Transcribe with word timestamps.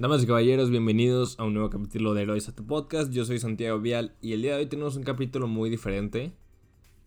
Damas 0.00 0.22
y 0.22 0.26
caballeros, 0.26 0.70
bienvenidos 0.70 1.38
a 1.38 1.44
un 1.44 1.52
nuevo 1.52 1.68
capítulo 1.68 2.14
de 2.14 2.22
Heroes 2.22 2.48
a 2.48 2.54
tu 2.54 2.66
podcast. 2.66 3.12
Yo 3.12 3.26
soy 3.26 3.38
Santiago 3.38 3.78
Vial 3.80 4.14
y 4.22 4.32
el 4.32 4.40
día 4.40 4.54
de 4.54 4.60
hoy 4.60 4.66
tenemos 4.66 4.96
un 4.96 5.02
capítulo 5.02 5.46
muy 5.46 5.68
diferente, 5.68 6.32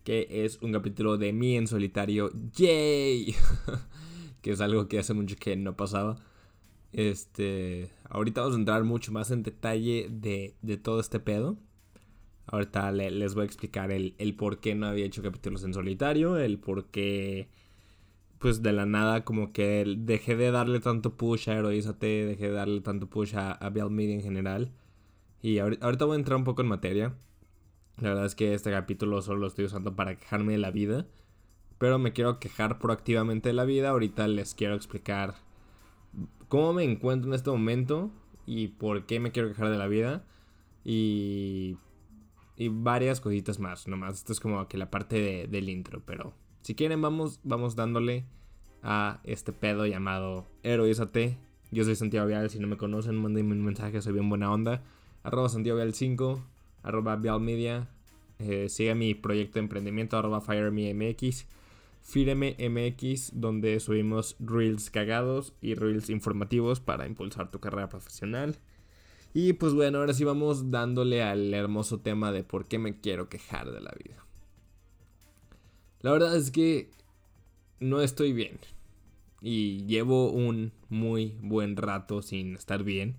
que 0.04 0.28
es 0.30 0.62
un 0.62 0.70
capítulo 0.72 1.18
de 1.18 1.32
mí 1.32 1.56
en 1.56 1.66
solitario. 1.66 2.30
¡Yay! 2.52 3.34
que 4.42 4.52
es 4.52 4.60
algo 4.60 4.86
que 4.86 5.00
hace 5.00 5.12
mucho 5.12 5.34
que 5.34 5.56
no 5.56 5.76
pasaba. 5.76 6.24
Este, 6.92 7.90
ahorita 8.08 8.42
vamos 8.42 8.54
a 8.54 8.60
entrar 8.60 8.84
mucho 8.84 9.10
más 9.10 9.32
en 9.32 9.42
detalle 9.42 10.06
de, 10.08 10.54
todo 10.80 11.00
este 11.00 11.18
pedo. 11.18 11.58
Ahorita 12.46 12.92
les 12.92 13.34
voy 13.34 13.42
a 13.42 13.46
explicar 13.46 13.90
el, 13.90 14.14
el 14.18 14.36
por 14.36 14.60
qué 14.60 14.76
no 14.76 14.86
había 14.86 15.04
hecho 15.04 15.20
capítulos 15.20 15.64
en 15.64 15.74
solitario, 15.74 16.36
el 16.36 16.60
por 16.60 16.84
qué 16.92 17.48
pues 18.44 18.62
de 18.62 18.74
la 18.74 18.84
nada 18.84 19.24
como 19.24 19.54
que 19.54 19.86
dejé 19.96 20.36
de 20.36 20.50
darle 20.50 20.78
tanto 20.78 21.16
push 21.16 21.48
a 21.48 21.54
Heroízate, 21.54 22.26
dejé 22.26 22.48
de 22.48 22.52
darle 22.52 22.82
tanto 22.82 23.08
push 23.08 23.34
a, 23.36 23.52
a 23.52 23.70
Media 23.70 24.14
en 24.14 24.20
general. 24.20 24.70
Y 25.40 25.60
ahorita, 25.60 26.04
voy 26.04 26.16
a 26.16 26.18
entrar 26.18 26.36
un 26.36 26.44
poco 26.44 26.60
en 26.60 26.68
materia. 26.68 27.14
La 27.96 28.10
verdad 28.10 28.26
es 28.26 28.34
que 28.34 28.52
este 28.52 28.70
capítulo 28.70 29.22
solo 29.22 29.40
lo 29.40 29.46
estoy 29.46 29.64
usando 29.64 29.96
para 29.96 30.18
quejarme 30.18 30.52
de 30.52 30.58
la 30.58 30.70
vida. 30.70 31.06
Pero 31.78 31.98
me 31.98 32.12
quiero 32.12 32.38
quejar 32.38 32.78
proactivamente 32.78 33.48
de 33.48 33.54
la 33.54 33.64
vida. 33.64 33.88
Ahorita 33.88 34.28
les 34.28 34.54
quiero 34.54 34.74
explicar 34.74 35.36
cómo 36.48 36.74
me 36.74 36.84
encuentro 36.84 37.30
en 37.30 37.34
este 37.36 37.48
momento 37.48 38.10
y 38.44 38.68
por 38.68 39.06
qué 39.06 39.20
me 39.20 39.32
quiero 39.32 39.48
quejar 39.48 39.70
de 39.70 39.78
la 39.78 39.86
vida. 39.86 40.26
Y, 40.84 41.78
y 42.58 42.68
varias 42.68 43.22
cositas 43.22 43.58
más. 43.58 43.88
Nomás, 43.88 44.16
esto 44.16 44.34
es 44.34 44.40
como 44.40 44.68
que 44.68 44.76
la 44.76 44.90
parte 44.90 45.46
del 45.48 45.70
intro, 45.70 46.02
pero 46.04 46.34
si 46.60 46.74
quieren, 46.74 47.00
vamos, 47.00 47.40
vamos 47.42 47.74
dándole 47.74 48.26
a 48.84 49.20
este 49.24 49.52
pedo 49.52 49.86
llamado 49.86 50.46
Heroízate. 50.62 51.38
Yo 51.70 51.84
soy 51.84 51.96
Santiago 51.96 52.28
Vial, 52.28 52.50
si 52.50 52.60
no 52.60 52.68
me 52.68 52.76
conocen, 52.76 53.16
mándenme 53.16 53.52
un 53.52 53.64
mensaje, 53.64 54.00
soy 54.00 54.12
bien 54.12 54.28
buena 54.28 54.52
onda. 54.52 54.82
Arroba 55.24 55.48
Santiago 55.48 55.78
Vial 55.78 55.94
5, 55.94 56.44
arroba 56.82 57.16
Vial 57.16 57.40
Media. 57.40 57.88
Eh, 58.38 58.68
sigue 58.68 58.94
mi 58.94 59.14
proyecto 59.14 59.54
de 59.54 59.60
emprendimiento, 59.60 60.18
arroba 60.18 60.40
FireMeMX. 60.42 61.46
FireMeMX, 62.02 63.40
donde 63.40 63.80
subimos 63.80 64.36
reels 64.38 64.90
cagados 64.90 65.54
y 65.62 65.74
reels 65.74 66.10
informativos 66.10 66.80
para 66.80 67.06
impulsar 67.06 67.50
tu 67.50 67.60
carrera 67.60 67.88
profesional. 67.88 68.58
Y 69.32 69.54
pues 69.54 69.72
bueno, 69.72 69.98
ahora 69.98 70.12
sí 70.12 70.22
vamos 70.22 70.70
dándole 70.70 71.22
al 71.22 71.52
hermoso 71.54 72.00
tema 72.00 72.30
de 72.30 72.44
por 72.44 72.68
qué 72.68 72.78
me 72.78 73.00
quiero 73.00 73.28
quejar 73.28 73.72
de 73.72 73.80
la 73.80 73.92
vida. 74.04 74.24
La 76.02 76.12
verdad 76.12 76.36
es 76.36 76.50
que 76.50 76.90
no 77.80 78.00
estoy 78.02 78.32
bien. 78.32 78.58
Y 79.46 79.84
llevo 79.84 80.30
un 80.30 80.72
muy 80.88 81.36
buen 81.42 81.76
rato 81.76 82.22
sin 82.22 82.54
estar 82.54 82.82
bien. 82.82 83.18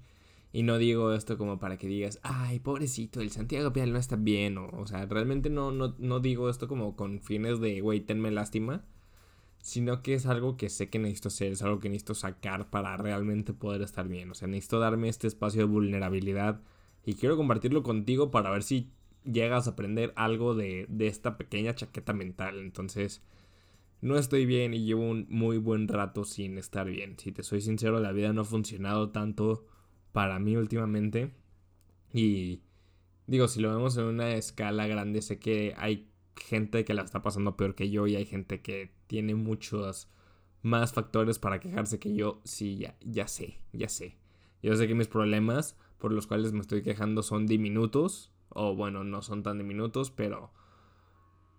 Y 0.52 0.64
no 0.64 0.80
digo 0.80 1.14
esto 1.14 1.38
como 1.38 1.60
para 1.60 1.78
que 1.78 1.86
digas, 1.86 2.20
ay, 2.24 2.60
pobrecito, 2.60 3.22
el 3.22 3.30
Santiago 3.30 3.72
Pial 3.74 3.94
no 3.94 4.00
está 4.00 4.16
bien. 4.16 4.58
O, 4.58 4.70
o 4.70 4.88
sea, 4.88 5.06
realmente 5.06 5.52
no, 5.52 5.72
no, 5.72 6.20
digo 6.20 6.50
esto 6.50 6.68
como 6.68 6.96
con 6.96 7.22
fines 7.22 7.60
de, 7.60 7.80
güey, 7.80 8.00
tenme 8.00 8.32
lástima. 8.32 8.84
Sino 9.60 10.02
que 10.02 10.16
es 10.16 10.26
algo 10.26 10.58
que 10.58 10.70
sé 10.70 10.90
que 10.90 10.98
necesito 10.98 11.28
hacer, 11.28 11.52
es 11.52 11.62
algo 11.62 11.80
que 11.80 11.90
necesito 11.90 12.16
sacar 12.16 12.72
para 12.72 12.98
realmente 12.98 13.54
poder 13.54 13.84
estar 13.84 14.08
bien. 14.08 14.32
O 14.32 14.34
sea, 14.34 14.48
necesito 14.48 14.80
darme 14.80 15.10
este 15.10 15.28
espacio 15.28 15.62
de 15.62 15.66
vulnerabilidad. 15.72 16.60
Y 17.06 17.14
quiero 17.14 17.38
compartirlo 17.38 17.84
contigo 17.84 18.32
para 18.32 18.50
ver 18.50 18.64
si 18.64 18.90
llegas 19.26 19.68
a 19.68 19.72
aprender 19.72 20.12
algo 20.16 20.56
de, 20.56 20.88
esta 21.00 21.38
pequeña 21.38 21.76
chaqueta 21.76 22.14
mental. 22.14 22.60
Entonces, 22.60 23.22
no 24.06 24.20
estoy 24.20 24.46
bien 24.46 24.76
y 24.76 24.86
llevo 24.86 25.02
un 25.02 25.26
muy 25.30 25.58
buen 25.58 25.88
rato 25.88 26.26
sin 26.26 26.60
estar 26.60 26.88
bien. 26.88 27.18
Si 27.18 27.32
te 27.32 27.42
soy 27.42 27.60
sincero, 27.60 28.00
la 28.00 28.12
vida 28.12 28.34
no 28.34 28.42
ha 28.42 28.46
funcionado 28.46 29.10
tanto 29.10 29.66
para 30.12 30.38
mí 30.38 30.56
últimamente. 30.56 31.32
Y 32.14 32.62
digo, 33.26 33.48
si 33.48 33.62
lo 33.62 33.74
vemos 33.74 33.98
en 33.98 34.04
una 34.04 34.36
escala 34.36 34.86
grande, 34.86 35.24
sé 35.24 35.40
que 35.40 35.74
hay 35.78 36.08
gente 36.36 36.86
que 36.86 36.94
la 36.94 37.02
está 37.02 37.24
pasando 37.24 37.58
peor 37.58 37.74
que 37.74 37.90
yo 37.90 38.06
y 38.06 38.16
hay 38.16 38.26
gente 38.26 38.62
que 38.62 38.92
tiene 39.08 39.34
muchos 39.34 40.08
más 40.62 40.94
factores 40.94 41.40
para 41.40 41.60
quejarse 41.60 41.98
que 41.98 42.14
yo. 42.14 42.42
Sí, 42.44 42.78
ya, 42.78 42.96
ya 43.02 43.28
sé, 43.28 43.58
ya 43.74 43.90
sé. 43.90 44.20
Yo 44.62 44.76
sé 44.76 44.88
que 44.88 44.94
mis 44.94 45.08
problemas 45.08 45.80
por 45.98 46.12
los 46.12 46.28
cuales 46.28 46.54
me 46.54 46.60
estoy 46.60 46.84
quejando 46.84 47.24
son 47.24 47.48
diminutos 47.48 48.32
o 48.50 48.76
bueno, 48.76 49.04
no 49.04 49.24
son 49.24 49.42
tan 49.42 49.58
diminutos, 49.58 50.12
pero... 50.12 50.52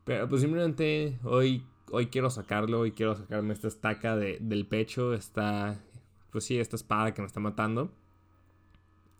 Pero 0.04 0.28
pues 0.28 0.42
simplemente 0.42 1.18
hoy, 1.24 1.64
hoy 1.90 2.06
quiero 2.06 2.30
sacarlo, 2.30 2.80
hoy 2.80 2.92
quiero 2.92 3.14
sacarme 3.16 3.52
esta 3.52 3.68
estaca 3.68 4.16
de, 4.16 4.38
del 4.40 4.66
pecho, 4.66 5.14
esta... 5.14 5.80
Pues 6.30 6.44
sí, 6.44 6.58
esta 6.58 6.76
espada 6.76 7.14
que 7.14 7.22
me 7.22 7.26
está 7.26 7.40
matando. 7.40 7.90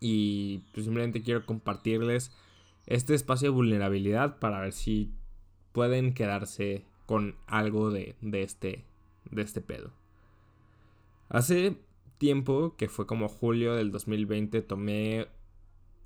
Y 0.01 0.59
pues 0.73 0.85
simplemente 0.85 1.23
quiero 1.23 1.47
compartirles 1.47 2.31
este 2.87 3.15
espacio 3.15 3.49
de 3.49 3.55
vulnerabilidad 3.55 4.39
para 4.39 4.61
ver 4.61 4.73
si 4.73 5.13
pueden 5.73 6.13
quedarse 6.13 6.85
con 7.07 7.37
algo 7.47 7.91
de, 7.91 8.17
de, 8.21 8.43
este, 8.43 8.85
de 9.31 9.43
este 9.43 9.61
pedo. 9.61 9.93
Hace 11.29 11.77
tiempo, 12.19 12.77
que 12.77 12.89
fue 12.89 13.07
como 13.07 13.29
julio 13.29 13.75
del 13.75 13.93
2020, 13.93 14.63
tomé 14.63 15.29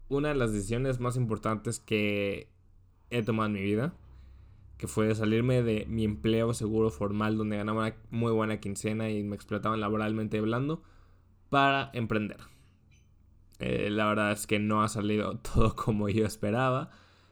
una 0.09 0.29
de 0.29 0.35
las 0.35 0.53
decisiones 0.53 1.01
más 1.01 1.17
importantes 1.17 1.81
que 1.81 2.49
he 3.11 3.23
tomado 3.23 3.49
en 3.49 3.53
mi 3.55 3.63
vida, 3.63 3.95
que 4.81 4.87
fue 4.87 5.15
salirme 5.15 5.63
de 5.63 5.85
mi 5.91 6.05
empleo 6.05 6.55
seguro 6.55 6.89
formal 6.89 7.37
donde 7.37 7.59
ganaba 7.59 7.89
una 7.89 7.97
muy 8.09 8.33
buena 8.33 8.61
quincena 8.61 9.11
y 9.11 9.23
me 9.23 9.37
explotaban 9.37 9.79
laboralmente 9.79 10.39
hablando, 10.39 10.83
para 11.51 11.91
emprender. 11.93 12.39
Eh, 13.59 13.91
la 13.91 14.07
verdad 14.07 14.33
es 14.33 14.47
que 14.47 14.59
no 14.59 14.83
ha 14.83 14.89
salido 14.89 15.37
todo 15.55 15.77
como 15.77 16.09
yo 16.09 16.25
esperaba. 16.25 16.89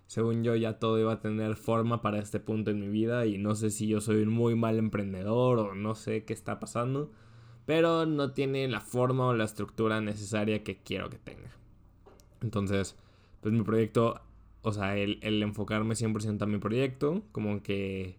Según 0.09 0.45
yo 0.45 0.57
ya 0.57 0.79
todo 0.79 0.99
iba 0.99 1.15
a 1.15 1.21
tener 1.21 1.57
forma 1.57 2.03
para 2.03 2.19
este 2.19 2.39
punto 2.39 2.71
en 2.71 2.81
mi 2.81 2.89
vida 2.89 3.25
y 3.25 3.39
no 3.39 3.55
sé 3.55 3.71
si 3.71 3.89
yo 3.89 4.03
soy 4.03 4.17
un 4.17 4.29
muy 4.29 4.55
mal 4.55 4.77
emprendedor 4.77 5.59
o 5.59 5.75
no 5.75 5.95
sé 5.95 6.27
qué 6.27 6.35
está 6.35 6.61
pasando, 6.61 7.13
pero 7.65 8.05
no 8.05 8.33
tiene 8.33 8.69
la 8.69 8.83
forma 8.83 9.27
o 9.27 9.33
la 9.33 9.45
estructura 9.45 10.03
necesaria 10.03 10.63
que 10.63 10.83
quiero 10.83 11.09
que 11.09 11.17
tenga. 11.17 11.51
Entonces, 12.43 12.95
pues 13.41 13.55
mi 13.55 13.63
proyecto, 13.63 14.21
o 14.63 14.73
sea, 14.73 14.97
el, 14.97 15.43
enfocarme 15.43 15.95
100% 15.95 16.43
a 16.43 16.47
mi 16.47 16.59
proyecto, 16.59 17.23
como 17.33 17.63
que 17.63 18.19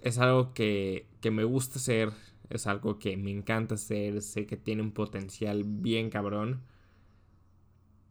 es 0.00 0.18
algo 0.18 0.52
que, 0.52 1.06
que 1.20 1.30
me 1.30 1.44
gusta 1.44 1.78
hacer, 1.78 2.12
es 2.50 2.66
algo 2.66 2.98
que 2.98 3.16
me 3.16 3.30
encanta 3.30 3.76
hacer, 3.76 4.20
sé 4.22 4.46
que 4.46 4.56
tiene 4.56 4.82
un 4.82 4.92
potencial 4.92 5.64
bien 5.64 6.10
cabrón. 6.10 6.62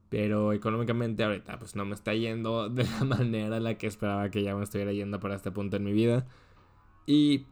Pero 0.10 0.52
económicamente 0.52 1.24
ahorita 1.24 1.58
pues 1.58 1.76
no 1.76 1.86
me 1.86 1.96
está 1.96 2.14
yendo 2.14 2.70
de 2.70 2.84
la 2.84 3.04
manera 3.06 3.58
en 3.58 3.64
la 3.64 3.78
que 3.78 3.88
esperaba 3.88 4.30
que 4.30 4.44
ya 4.44 4.56
me 4.56 4.64
estuviera 4.64 4.92
yendo 4.92 5.20
para 5.20 5.36
este 5.36 5.52
punto 5.52 5.78
en 5.78 5.84
mi 5.84 5.94
vida. 5.94 6.28
Y 7.06 7.46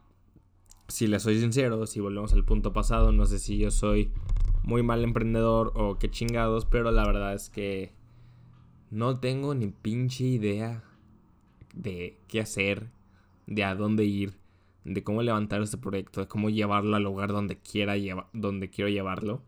si 0.88 1.06
le 1.06 1.20
soy 1.20 1.40
sincero, 1.40 1.86
si 1.86 2.00
volvemos 2.00 2.32
al 2.32 2.44
punto 2.44 2.72
pasado, 2.72 3.12
no 3.12 3.26
sé 3.26 3.38
si 3.38 3.58
yo 3.58 3.70
soy 3.70 4.12
muy 4.62 4.82
mal 4.82 5.04
emprendedor 5.04 5.72
o 5.74 5.98
qué 5.98 6.10
chingados, 6.10 6.66
pero 6.66 6.90
la 6.90 7.06
verdad 7.06 7.34
es 7.34 7.50
que 7.50 7.92
no 8.90 9.20
tengo 9.20 9.54
ni 9.54 9.68
pinche 9.68 10.24
idea 10.24 10.82
de 11.74 12.18
qué 12.28 12.40
hacer, 12.40 12.90
de 13.46 13.64
a 13.64 13.74
dónde 13.74 14.04
ir, 14.04 14.34
de 14.84 15.04
cómo 15.04 15.22
levantar 15.22 15.62
este 15.62 15.78
proyecto, 15.78 16.20
de 16.20 16.28
cómo 16.28 16.50
llevarlo 16.50 16.96
al 16.96 17.04
lugar 17.04 17.30
donde 17.30 17.58
quiera 17.58 17.94
donde 18.32 18.70
quiero 18.70 18.90
llevarlo. 18.90 19.42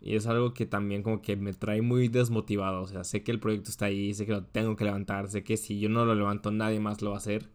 Y 0.00 0.14
es 0.14 0.26
algo 0.26 0.54
que 0.54 0.66
también 0.66 1.02
como 1.02 1.22
que 1.22 1.36
me 1.36 1.52
trae 1.52 1.82
muy 1.82 2.08
desmotivado, 2.08 2.82
o 2.82 2.86
sea, 2.86 3.04
sé 3.04 3.22
que 3.22 3.32
el 3.32 3.40
proyecto 3.40 3.70
está 3.70 3.86
ahí, 3.86 4.14
sé 4.14 4.26
que 4.26 4.32
lo 4.32 4.44
tengo 4.44 4.76
que 4.76 4.84
levantar, 4.84 5.28
sé 5.28 5.42
que 5.42 5.56
si 5.56 5.80
yo 5.80 5.88
no 5.88 6.04
lo 6.04 6.14
levanto 6.14 6.50
nadie 6.50 6.80
más 6.80 7.02
lo 7.02 7.10
va 7.10 7.16
a 7.16 7.18
hacer. 7.18 7.50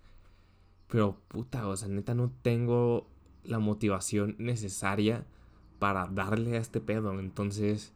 Pero 0.88 1.22
puta, 1.28 1.68
o 1.68 1.76
sea, 1.78 1.88
neta 1.88 2.14
no 2.14 2.32
tengo 2.42 3.08
la 3.44 3.60
motivación 3.60 4.36
necesaria 4.38 5.26
para 5.80 6.08
darle 6.08 6.58
a 6.58 6.60
este 6.60 6.82
pedo. 6.82 7.18
Entonces, 7.20 7.94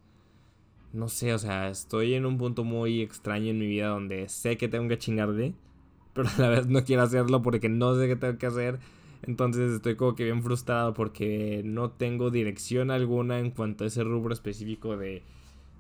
no 0.95 1.09
sé, 1.09 1.33
o 1.33 1.39
sea, 1.39 1.69
estoy 1.69 2.13
en 2.15 2.25
un 2.25 2.37
punto 2.37 2.63
muy 2.63 3.01
extraño 3.01 3.51
en 3.51 3.59
mi 3.59 3.67
vida 3.67 3.87
donde 3.89 4.29
sé 4.29 4.57
que 4.57 4.67
tengo 4.67 4.87
que 4.89 4.97
chingarle, 4.97 5.53
pero 6.13 6.29
a 6.29 6.41
la 6.41 6.49
vez 6.49 6.67
no 6.67 6.83
quiero 6.83 7.03
hacerlo 7.03 7.41
porque 7.41 7.69
no 7.69 7.95
sé 7.95 8.07
qué 8.07 8.15
tengo 8.15 8.37
que 8.37 8.47
hacer. 8.47 8.79
Entonces 9.23 9.71
estoy 9.73 9.95
como 9.95 10.15
que 10.15 10.23
bien 10.25 10.43
frustrado 10.43 10.93
porque 10.93 11.61
no 11.65 11.91
tengo 11.91 12.29
dirección 12.31 12.91
alguna 12.91 13.39
en 13.39 13.51
cuanto 13.51 13.83
a 13.83 13.87
ese 13.87 14.03
rubro 14.03 14.33
específico 14.33 14.97
de, 14.97 15.23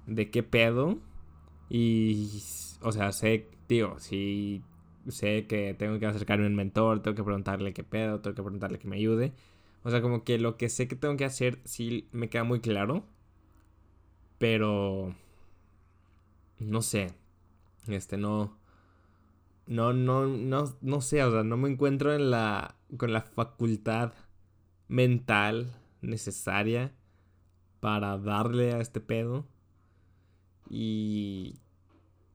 de 0.07 0.31
qué 0.31 0.43
pedo. 0.43 0.99
Y, 1.69 2.41
o 2.81 2.91
sea, 2.91 3.11
sé, 3.11 3.49
tío, 3.67 3.97
si 3.99 4.61
sé 5.07 5.47
que 5.47 5.73
tengo 5.73 5.99
que 5.99 6.05
acercarme 6.05 6.45
a 6.45 6.47
un 6.49 6.55
mentor, 6.55 7.01
tengo 7.01 7.15
que 7.15 7.23
preguntarle 7.23 7.73
qué 7.73 7.83
pedo, 7.83 8.19
tengo 8.21 8.35
que 8.35 8.43
preguntarle 8.43 8.79
que 8.79 8.87
me 8.87 8.97
ayude. 8.97 9.33
O 9.83 9.89
sea, 9.91 10.01
como 10.01 10.23
que 10.23 10.37
lo 10.39 10.57
que 10.57 10.69
sé 10.69 10.87
que 10.87 10.95
tengo 10.95 11.17
que 11.17 11.25
hacer 11.25 11.59
sí 11.65 12.07
me 12.11 12.29
queda 12.29 12.43
muy 12.43 12.59
claro. 12.61 13.05
Pero... 14.37 15.15
No 16.59 16.81
sé. 16.81 17.13
Este, 17.87 18.17
no... 18.17 18.57
No, 19.67 19.93
no, 19.93 20.27
no, 20.27 20.77
no 20.81 21.01
sé, 21.01 21.23
o 21.23 21.31
sea, 21.31 21.43
no 21.43 21.57
me 21.57 21.69
encuentro 21.69 22.13
en 22.13 22.29
la, 22.29 22.75
con 22.97 23.11
la 23.11 23.21
facultad 23.21 24.13
mental 24.87 25.73
necesaria 26.01 26.93
para 27.79 28.17
darle 28.17 28.73
a 28.73 28.79
este 28.79 28.99
pedo. 28.99 29.47
Y 30.69 31.55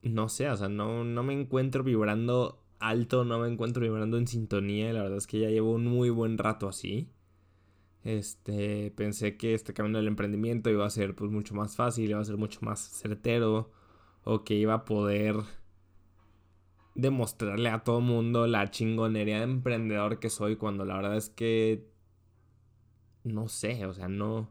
no 0.03 0.29
sé, 0.29 0.50
o 0.50 0.56
sea, 0.56 0.69
no, 0.69 1.05
no 1.05 1.23
me 1.23 1.32
encuentro 1.35 1.85
vibrando 1.85 2.62
alto, 2.79 3.25
no 3.25 3.38
me 3.38 3.49
encuentro 3.49 3.82
vibrando 3.82 4.19
en 4.19 4.26
sintonía. 4.26 4.91
Y 4.91 4.93
la 4.93 5.03
verdad 5.03 5.19
es 5.19 5.26
que 5.26 5.41
ya 5.41 5.50
llevo 5.50 5.73
un 5.73 5.87
muy 5.87 6.11
buen 6.11 6.38
rato 6.38 6.69
así. 6.69 7.08
Este, 8.02 8.93
pensé 8.97 9.37
que 9.37 9.55
este 9.55 9.75
camino 9.75 9.99
del 9.99 10.08
emprendimiento 10.08 10.70
iba 10.70 10.87
a 10.87 10.91
ser 10.91 11.14
pues 11.14 11.31
mucho 11.31 11.55
más 11.55 11.76
fácil, 11.76 12.11
iba 12.11 12.20
a 12.20 12.25
ser 12.25 12.38
mucho 12.38 12.61
más 12.62 12.81
certero 12.81 13.70
o 14.25 14.44
que 14.44 14.55
iba 14.55 14.75
a 14.75 14.85
poder 14.85 15.37
demostrarle 16.94 17.69
a 17.69 17.85
todo 17.85 18.00
mundo 18.00 18.47
la 18.47 18.70
chingonería 18.70 19.38
de 19.38 19.44
emprendedor 19.44 20.19
que 20.19 20.31
soy 20.31 20.56
cuando 20.56 20.85
la 20.85 20.97
verdad 20.97 21.17
es 21.17 21.31
que 21.31 21.87
no 23.25 23.49
sé, 23.49 23.87
o 23.87 23.93
sea, 23.93 24.08
no 24.08 24.49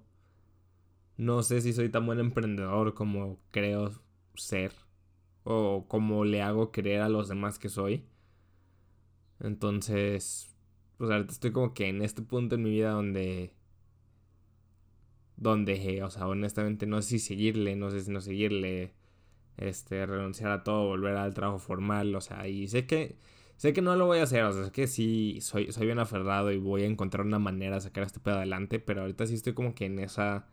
no 1.18 1.44
sé 1.44 1.62
si 1.62 1.74
soy 1.74 1.90
tan 1.90 2.06
buen 2.06 2.20
emprendedor 2.20 2.94
como 2.94 3.40
creo 3.52 3.92
ser 4.36 4.74
o 5.44 5.86
como 5.88 6.24
le 6.24 6.42
hago 6.42 6.72
creer 6.72 7.02
a 7.02 7.10
los 7.10 7.28
demás 7.28 7.60
que 7.60 7.70
soy. 7.70 8.06
Entonces, 9.42 10.56
pues 11.00 11.12
ahorita 11.12 11.32
estoy 11.34 11.52
como 11.52 11.74
que 11.74 11.88
en 11.90 12.04
este 12.04 12.22
punto 12.22 12.56
en 12.56 12.64
mi 12.64 12.72
vida 12.72 12.92
donde 12.92 13.54
donde, 15.38 16.04
o 16.04 16.10
sea, 16.10 16.28
honestamente 16.28 16.86
no 16.86 17.02
sé 17.02 17.12
si 17.12 17.20
seguirle, 17.20 17.76
no 17.76 17.92
sé 17.92 18.02
si 18.02 18.12
no 18.12 18.22
seguirle, 18.22 18.94
este, 19.58 20.06
renunciar 20.06 20.52
a 20.52 20.64
todo, 20.64 20.88
volver 20.88 21.16
al 21.16 21.34
trabajo 21.34 21.60
formal, 21.60 22.14
o 22.16 22.22
sea, 22.22 22.48
y 22.48 22.68
sé 22.68 22.86
que, 22.86 23.18
sé 23.58 23.74
que 23.74 23.82
no 23.82 23.96
lo 23.96 24.06
voy 24.06 24.20
a 24.20 24.24
hacer, 24.24 24.44
o 24.44 24.52
sea, 24.54 24.66
sé 24.66 24.72
que 24.72 24.88
sí, 24.88 25.40
soy, 25.42 25.72
soy 25.72 25.86
bien 25.86 26.00
aferrado 26.00 26.52
y 26.52 26.58
voy 26.58 26.84
a 26.84 26.88
encontrar 26.88 27.26
una 27.26 27.40
manera 27.40 27.76
de 27.76 27.82
sacar 27.82 28.04
este 28.04 28.20
pedo 28.20 28.38
adelante, 28.38 28.80
pero 28.80 29.02
ahorita 29.02 29.26
sí 29.28 29.36
estoy 29.36 29.54
como 29.54 29.76
que 29.76 29.86
en 29.86 30.00
esa, 30.00 30.48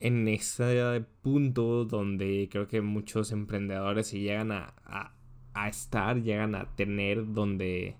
en 0.00 0.28
ese 0.28 1.04
punto 1.22 1.84
donde 1.84 2.48
creo 2.50 2.68
que 2.68 2.80
muchos 2.80 3.32
emprendedores 3.32 4.08
si 4.08 4.20
llegan 4.20 4.52
a, 4.52 4.74
a, 4.84 5.14
a 5.54 5.68
estar, 5.68 6.22
llegan 6.22 6.54
a 6.54 6.74
tener 6.76 7.32
donde, 7.32 7.96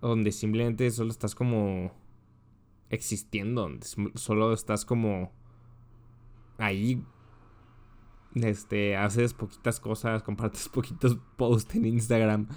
donde 0.00 0.32
simplemente 0.32 0.90
solo 0.90 1.10
estás 1.10 1.34
como 1.34 1.92
existiendo, 2.90 3.62
donde 3.62 3.86
solo 4.14 4.52
estás 4.52 4.84
como 4.84 5.32
ahí 6.58 7.02
este, 8.34 8.96
haces 8.96 9.34
poquitas 9.34 9.80
cosas, 9.80 10.22
compartes 10.22 10.68
poquitos 10.72 11.18
posts 11.36 11.74
en 11.74 11.86
Instagram. 11.86 12.48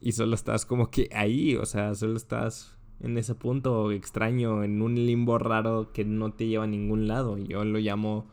Y 0.00 0.12
solo 0.12 0.34
estás 0.34 0.66
como 0.66 0.90
que 0.90 1.08
ahí, 1.14 1.56
o 1.56 1.64
sea, 1.64 1.94
solo 1.94 2.16
estás 2.16 2.78
en 3.00 3.16
ese 3.16 3.34
punto 3.34 3.90
extraño, 3.90 4.62
en 4.62 4.82
un 4.82 4.94
limbo 4.94 5.38
raro 5.38 5.92
que 5.92 6.04
no 6.04 6.32
te 6.32 6.46
lleva 6.46 6.64
a 6.64 6.68
ningún 6.68 7.08
lado. 7.08 7.38
Yo 7.38 7.64
lo 7.64 7.78
llamo 7.78 8.26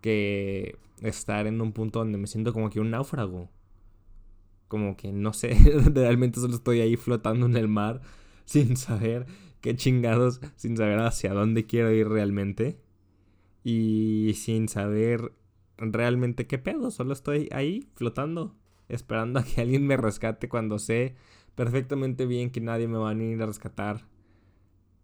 que 0.00 0.78
estar 1.02 1.46
en 1.46 1.60
un 1.60 1.72
punto 1.72 1.98
donde 1.98 2.18
me 2.18 2.26
siento 2.26 2.52
como 2.52 2.70
que 2.70 2.80
un 2.80 2.90
náufrago. 2.90 3.50
Como 4.68 4.96
que 4.96 5.12
no 5.12 5.32
sé, 5.32 5.54
realmente 5.94 6.40
solo 6.40 6.54
estoy 6.54 6.80
ahí 6.80 6.96
flotando 6.96 7.46
en 7.46 7.56
el 7.56 7.68
mar 7.68 8.00
sin 8.44 8.76
saber 8.76 9.26
qué 9.60 9.76
chingados, 9.76 10.40
sin 10.56 10.76
saber 10.76 10.98
hacia 11.00 11.32
dónde 11.32 11.66
quiero 11.66 11.92
ir 11.92 12.08
realmente 12.08 12.78
y 13.64 14.32
sin 14.36 14.68
saber 14.68 15.32
realmente 15.76 16.46
qué 16.46 16.58
pedo, 16.58 16.90
solo 16.90 17.12
estoy 17.12 17.48
ahí 17.52 17.88
flotando, 17.94 18.54
esperando 18.88 19.40
a 19.40 19.44
que 19.44 19.60
alguien 19.62 19.86
me 19.86 19.96
rescate 19.96 20.48
cuando 20.48 20.78
sé 20.78 21.16
perfectamente 21.56 22.26
bien 22.26 22.50
que 22.50 22.60
nadie 22.60 22.86
me 22.86 22.98
va 22.98 23.10
a 23.10 23.14
venir 23.14 23.42
a 23.42 23.46
rescatar. 23.46 24.04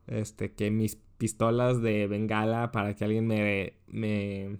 Este, 0.06 0.53
que 0.53 0.70
mis 0.70 0.97
pistolas 1.17 1.81
de 1.81 2.08
bengala 2.08 2.73
para 2.73 2.94
que 2.94 3.05
alguien 3.05 3.26
me, 3.26 3.79
me, 3.87 4.58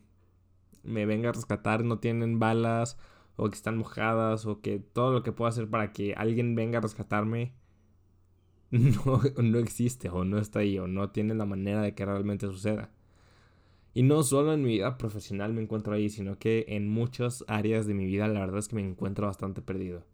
me 0.84 1.06
venga 1.06 1.31
a 1.31 1.32
rescatar 1.32 1.84
no 1.84 1.98
tienen 1.98 2.38
balas 2.38 2.96
o 3.37 3.49
que 3.49 3.56
están 3.56 3.79
mojadas 3.79 4.46
o 4.46 4.61
que 4.61 4.79
todo 4.79 5.12
lo 5.12 5.23
que 5.23 5.32
puedo 5.32 5.49
hacer 5.49 5.69
para 5.69 5.93
que 5.93 6.14
alguien 6.14 6.55
venga 6.55 6.79
a 6.79 6.82
rescatarme 6.82 7.55
no, 8.70 9.20
no 9.43 9.58
existe 9.58 10.08
o 10.08 10.25
no 10.25 10.38
está 10.38 10.61
ahí 10.61 10.79
o 10.79 10.87
no 10.87 11.11
tiene 11.11 11.34
la 11.34 11.44
manera 11.44 11.82
de 11.82 11.94
que 11.94 12.05
realmente 12.05 12.46
suceda. 12.46 12.90
Y 13.94 14.02
no 14.02 14.23
solo 14.23 14.55
en 14.55 14.62
mi 14.62 14.70
vida 14.70 14.96
profesional 14.96 15.52
me 15.52 15.62
encuentro 15.62 15.94
ahí, 15.94 16.08
sino 16.08 16.38
que 16.38 16.64
en 16.69 16.88
muchas 16.88 17.44
áreas 17.46 17.87
de 17.87 17.94
mi 17.94 18.06
vida 18.06 18.26
la 18.29 18.40
verdad 18.40 18.58
es 18.58 18.69
que 18.69 18.76
me 18.76 18.82
encuentro 18.88 19.26
bastante 19.26 19.61
perdido. 19.61 20.06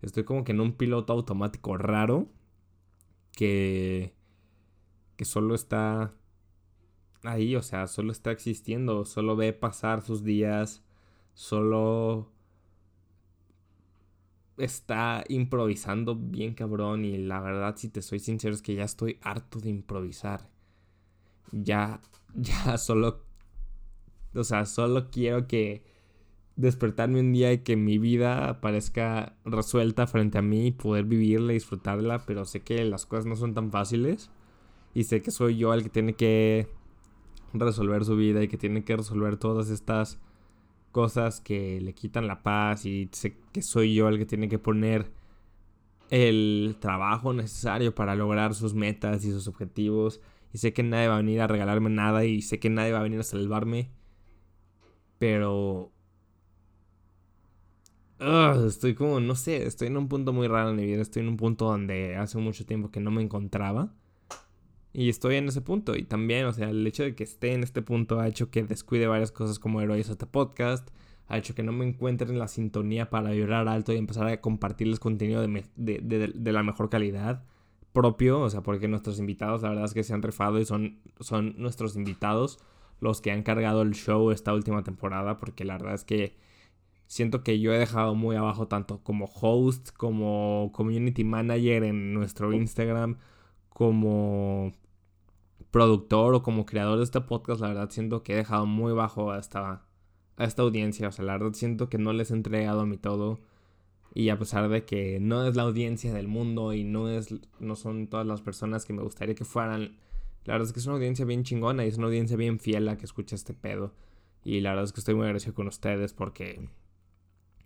Estoy 0.00 0.24
como 0.24 0.44
que 0.44 0.52
en 0.52 0.60
un 0.60 0.72
piloto 0.72 1.12
automático 1.12 1.76
raro 1.76 2.28
que 3.32 4.14
que 5.16 5.24
solo 5.24 5.54
está 5.54 6.14
ahí, 7.22 7.56
o 7.56 7.62
sea, 7.62 7.86
solo 7.86 8.12
está 8.12 8.30
existiendo, 8.32 9.04
solo 9.04 9.36
ve 9.36 9.52
pasar 9.52 10.02
sus 10.02 10.24
días, 10.24 10.84
solo 11.34 12.31
está 14.64 15.24
improvisando 15.28 16.16
bien 16.16 16.54
cabrón 16.54 17.04
y 17.04 17.18
la 17.18 17.40
verdad 17.40 17.76
si 17.76 17.88
te 17.88 18.02
soy 18.02 18.18
sincero 18.18 18.54
es 18.54 18.62
que 18.62 18.74
ya 18.74 18.84
estoy 18.84 19.18
harto 19.22 19.60
de 19.60 19.70
improvisar. 19.70 20.48
Ya 21.52 22.00
ya 22.34 22.78
solo, 22.78 23.24
o 24.34 24.44
sea, 24.44 24.64
solo 24.66 25.10
quiero 25.10 25.46
que 25.46 25.82
despertarme 26.56 27.20
un 27.20 27.32
día 27.32 27.52
y 27.52 27.58
que 27.58 27.76
mi 27.76 27.98
vida 27.98 28.60
parezca 28.60 29.36
resuelta 29.44 30.06
frente 30.06 30.38
a 30.38 30.42
mí 30.42 30.70
poder 30.70 31.04
vivirla 31.04 31.52
y 31.52 31.56
disfrutarla, 31.56 32.24
pero 32.26 32.44
sé 32.44 32.60
que 32.60 32.84
las 32.84 33.06
cosas 33.06 33.26
no 33.26 33.36
son 33.36 33.54
tan 33.54 33.70
fáciles 33.70 34.30
y 34.94 35.04
sé 35.04 35.22
que 35.22 35.30
soy 35.30 35.56
yo 35.56 35.72
el 35.72 35.82
que 35.82 35.88
tiene 35.88 36.14
que 36.14 36.68
resolver 37.54 38.04
su 38.04 38.16
vida 38.16 38.42
y 38.42 38.48
que 38.48 38.58
tiene 38.58 38.84
que 38.84 38.96
resolver 38.96 39.36
todas 39.36 39.70
estas 39.70 40.18
cosas 40.92 41.40
que 41.40 41.80
le 41.80 41.94
quitan 41.94 42.28
la 42.28 42.42
paz 42.42 42.86
y 42.86 43.08
sé 43.12 43.36
que 43.52 43.62
soy 43.62 43.94
yo 43.94 44.08
el 44.08 44.18
que 44.18 44.26
tiene 44.26 44.48
que 44.48 44.58
poner 44.58 45.10
el 46.10 46.76
trabajo 46.80 47.32
necesario 47.32 47.94
para 47.94 48.14
lograr 48.14 48.54
sus 48.54 48.74
metas 48.74 49.24
y 49.24 49.32
sus 49.32 49.48
objetivos 49.48 50.20
y 50.52 50.58
sé 50.58 50.72
que 50.72 50.82
nadie 50.82 51.08
va 51.08 51.14
a 51.14 51.18
venir 51.18 51.40
a 51.40 51.46
regalarme 51.46 51.90
nada 51.90 52.24
y 52.24 52.42
sé 52.42 52.60
que 52.60 52.70
nadie 52.70 52.92
va 52.92 53.00
a 53.00 53.02
venir 53.04 53.20
a 53.20 53.22
salvarme. 53.24 53.90
Pero... 55.18 55.92
estoy 58.66 58.94
como, 58.94 59.20
no 59.20 59.34
sé, 59.34 59.66
estoy 59.66 59.88
en 59.88 59.96
un 59.96 60.08
punto 60.08 60.32
muy 60.32 60.48
raro 60.48 60.70
en 60.70 60.76
mi 60.76 60.84
vida. 60.84 61.00
Estoy 61.02 61.22
en 61.22 61.28
un 61.28 61.36
punto 61.36 61.66
donde 61.66 62.16
hace 62.16 62.38
mucho 62.38 62.66
tiempo 62.66 62.90
que 62.90 63.00
no 63.00 63.10
me 63.10 63.22
encontraba. 63.22 63.94
Y 64.92 65.08
estoy 65.08 65.36
en 65.36 65.48
ese 65.48 65.60
punto. 65.60 65.96
Y 65.96 66.04
también, 66.04 66.46
o 66.46 66.52
sea, 66.52 66.70
el 66.70 66.86
hecho 66.86 67.02
de 67.02 67.14
que 67.14 67.24
esté 67.24 67.52
en 67.54 67.62
este 67.62 67.82
punto 67.82 68.20
ha 68.20 68.28
hecho 68.28 68.50
que 68.50 68.62
descuide 68.64 69.06
varias 69.06 69.32
cosas 69.32 69.58
como 69.58 69.80
Heroes 69.80 70.08
este 70.08 70.26
podcast. 70.26 70.88
Ha 71.28 71.38
hecho 71.38 71.54
que 71.54 71.62
no 71.62 71.72
me 71.72 71.86
encuentre 71.86 72.28
en 72.28 72.38
la 72.38 72.48
sintonía 72.48 73.08
para 73.08 73.30
vibrar 73.30 73.68
alto 73.68 73.92
y 73.92 73.96
empezar 73.96 74.26
a 74.26 74.40
compartirles 74.40 75.00
contenido 75.00 75.40
de, 75.42 75.64
de 75.76 76.52
la 76.52 76.62
mejor 76.62 76.90
calidad 76.90 77.44
propio, 77.92 78.40
o 78.40 78.50
sea, 78.50 78.62
porque 78.62 78.88
nuestros 78.88 79.18
invitados, 79.18 79.62
la 79.62 79.70
verdad 79.70 79.84
es 79.84 79.94
que 79.94 80.02
se 80.02 80.14
han 80.14 80.22
rifado 80.22 80.58
y 80.58 80.64
son, 80.64 80.98
son 81.20 81.54
nuestros 81.58 81.96
invitados 81.96 82.58
los 83.00 83.20
que 83.20 83.32
han 83.32 83.42
cargado 83.42 83.82
el 83.82 83.92
show 83.92 84.30
esta 84.30 84.54
última 84.54 84.82
temporada, 84.82 85.38
porque 85.38 85.64
la 85.64 85.74
verdad 85.76 85.94
es 85.94 86.04
que 86.04 86.36
siento 87.06 87.42
que 87.42 87.60
yo 87.60 87.72
he 87.72 87.78
dejado 87.78 88.14
muy 88.14 88.36
abajo 88.36 88.68
tanto 88.68 89.02
como 89.02 89.26
host, 89.26 89.90
como 89.96 90.70
community 90.72 91.24
manager 91.24 91.84
en 91.84 92.14
nuestro 92.14 92.52
Instagram, 92.52 93.18
como 93.68 94.72
productor 95.72 96.34
o 96.34 96.42
como 96.44 96.66
creador 96.66 96.98
de 96.98 97.04
este 97.04 97.20
podcast, 97.22 97.60
la 97.60 97.68
verdad 97.68 97.90
siento 97.90 98.22
que 98.22 98.34
he 98.34 98.36
dejado 98.36 98.66
muy 98.66 98.92
bajo 98.92 99.32
a 99.32 99.38
esta, 99.38 99.82
a 100.36 100.44
esta 100.44 100.62
audiencia, 100.62 101.08
o 101.08 101.12
sea, 101.12 101.24
la 101.24 101.32
verdad 101.32 101.54
siento 101.54 101.88
que 101.88 101.98
no 101.98 102.12
les 102.12 102.30
he 102.30 102.34
entregado 102.34 102.82
a 102.82 102.86
mí 102.86 102.98
todo. 102.98 103.40
Y 104.14 104.28
a 104.28 104.38
pesar 104.38 104.68
de 104.68 104.84
que 104.84 105.18
no 105.20 105.46
es 105.46 105.56
la 105.56 105.62
audiencia 105.62 106.12
del 106.12 106.28
mundo 106.28 106.74
y 106.74 106.84
no, 106.84 107.08
es, 107.08 107.34
no 107.58 107.76
son 107.76 108.08
todas 108.08 108.26
las 108.26 108.42
personas 108.42 108.84
que 108.84 108.92
me 108.92 109.02
gustaría 109.02 109.34
que 109.34 109.46
fueran, 109.46 109.96
la 110.44 110.54
verdad 110.54 110.66
es 110.66 110.74
que 110.74 110.80
es 110.80 110.86
una 110.86 110.96
audiencia 110.96 111.24
bien 111.24 111.44
chingona 111.44 111.86
y 111.86 111.88
es 111.88 111.96
una 111.96 112.08
audiencia 112.08 112.36
bien 112.36 112.60
fiel 112.60 112.86
a 112.88 112.98
que 112.98 113.06
escucha 113.06 113.34
este 113.34 113.54
pedo. 113.54 113.94
Y 114.44 114.60
la 114.60 114.70
verdad 114.70 114.84
es 114.84 114.92
que 114.92 115.00
estoy 115.00 115.14
muy 115.14 115.24
agradecido 115.24 115.54
con 115.54 115.68
ustedes 115.68 116.12
porque... 116.12 116.68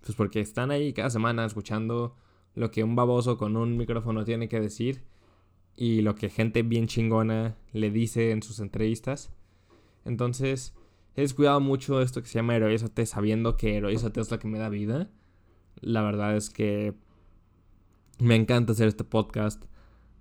Pues 0.03 0.15
porque 0.15 0.39
están 0.39 0.71
ahí 0.71 0.93
cada 0.93 1.11
semana 1.11 1.45
escuchando 1.45 2.15
lo 2.55 2.71
que 2.71 2.85
un 2.85 2.95
baboso 2.95 3.37
con 3.37 3.57
un 3.57 3.77
micrófono 3.77 4.25
tiene 4.25 4.49
que 4.49 4.61
decir 4.61 5.03
y 5.77 6.01
lo 6.01 6.15
que 6.15 6.31
gente 6.31 6.63
bien 6.63 6.87
chingona 6.87 7.57
le 7.73 7.91
dice 7.91 8.31
en 8.31 8.43
sus 8.43 8.61
entrevistas. 8.61 9.31
Entonces, 10.05 10.75
he 11.15 11.21
descuidado 11.21 11.61
mucho 11.61 12.01
esto 12.01 12.23
que 12.23 12.29
se 12.29 12.39
llama 12.39 12.57
Heroízate 12.57 13.05
sabiendo 13.07 13.57
que 13.57 13.77
Heroízate 13.77 14.21
es 14.21 14.31
la 14.31 14.39
que 14.39 14.49
me 14.49 14.59
da 14.59 14.69
vida. 14.69 15.11
La 15.81 16.03
verdad 16.03 16.37
es 16.37 16.49
que 16.49 16.95
me 18.19 18.37
encanta 18.37 18.73
hacer 18.73 18.89
este 18.89 19.05
podcast. 19.05 19.65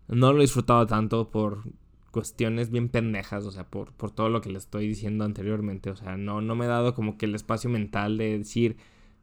No 0.07 0.33
lo 0.33 0.39
he 0.39 0.41
disfrutado 0.41 0.85
tanto 0.85 1.31
por 1.31 1.63
cuestiones 2.11 2.69
bien 2.69 2.89
pendejas, 2.89 3.45
o 3.45 3.51
sea, 3.51 3.69
por, 3.69 3.93
por 3.93 4.11
todo 4.11 4.29
lo 4.29 4.41
que 4.41 4.49
le 4.49 4.57
estoy 4.57 4.87
diciendo 4.87 5.25
anteriormente. 5.25 5.89
O 5.89 5.95
sea, 5.95 6.17
no, 6.17 6.41
no 6.41 6.55
me 6.55 6.65
he 6.65 6.67
dado 6.69 6.93
como 6.93 7.17
que 7.17 7.25
el 7.25 7.35
espacio 7.35 7.69
mental 7.69 8.17
de 8.17 8.39
decir, 8.39 8.77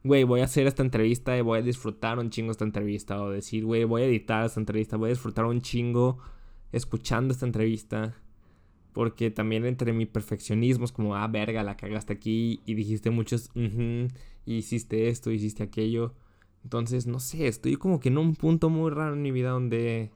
güey, 0.05 0.25
voy 0.25 0.41
a 0.41 0.45
hacer 0.45 0.67
esta 0.67 0.83
entrevista 0.83 1.37
y 1.37 1.43
voy 1.43 1.61
a 1.61 1.63
disfrutar 1.63 2.19
un 2.19 2.31
chingo 2.31 2.53
esta 2.53 2.65
entrevista. 2.65 3.23
O 3.23 3.31
decir, 3.31 3.65
güey, 3.65 3.85
voy 3.85 4.03
a 4.03 4.07
editar 4.07 4.45
esta 4.45 4.61
entrevista, 4.61 4.97
voy 4.97 5.09
a 5.09 5.11
disfrutar 5.11 5.45
un 5.45 5.61
chingo 5.61 6.19
escuchando 6.73 7.33
esta 7.33 7.47
entrevista. 7.47 8.17
Porque 8.93 9.31
también 9.31 9.65
entre 9.65 9.93
mi 9.93 10.07
perfeccionismo 10.07 10.85
es 10.85 10.93
como, 10.93 11.17
ah, 11.17 11.27
verga, 11.29 11.63
la 11.63 11.77
cagaste 11.77 12.13
aquí 12.13 12.61
y 12.67 12.75
dijiste 12.75 13.11
muchos, 13.11 13.51
hiciste 14.45 15.09
esto, 15.09 15.31
hiciste 15.31 15.63
aquello. 15.63 16.15
Entonces, 16.63 17.07
no 17.07 17.19
sé, 17.19 17.47
estoy 17.47 17.77
como 17.77 18.01
que 18.01 18.11
en 18.11 18.19
un 18.19 18.35
punto 18.35 18.69
muy 18.69 18.91
raro 18.91 19.15
en 19.15 19.23
mi 19.23 19.31
vida 19.31 19.51
donde 19.51 20.11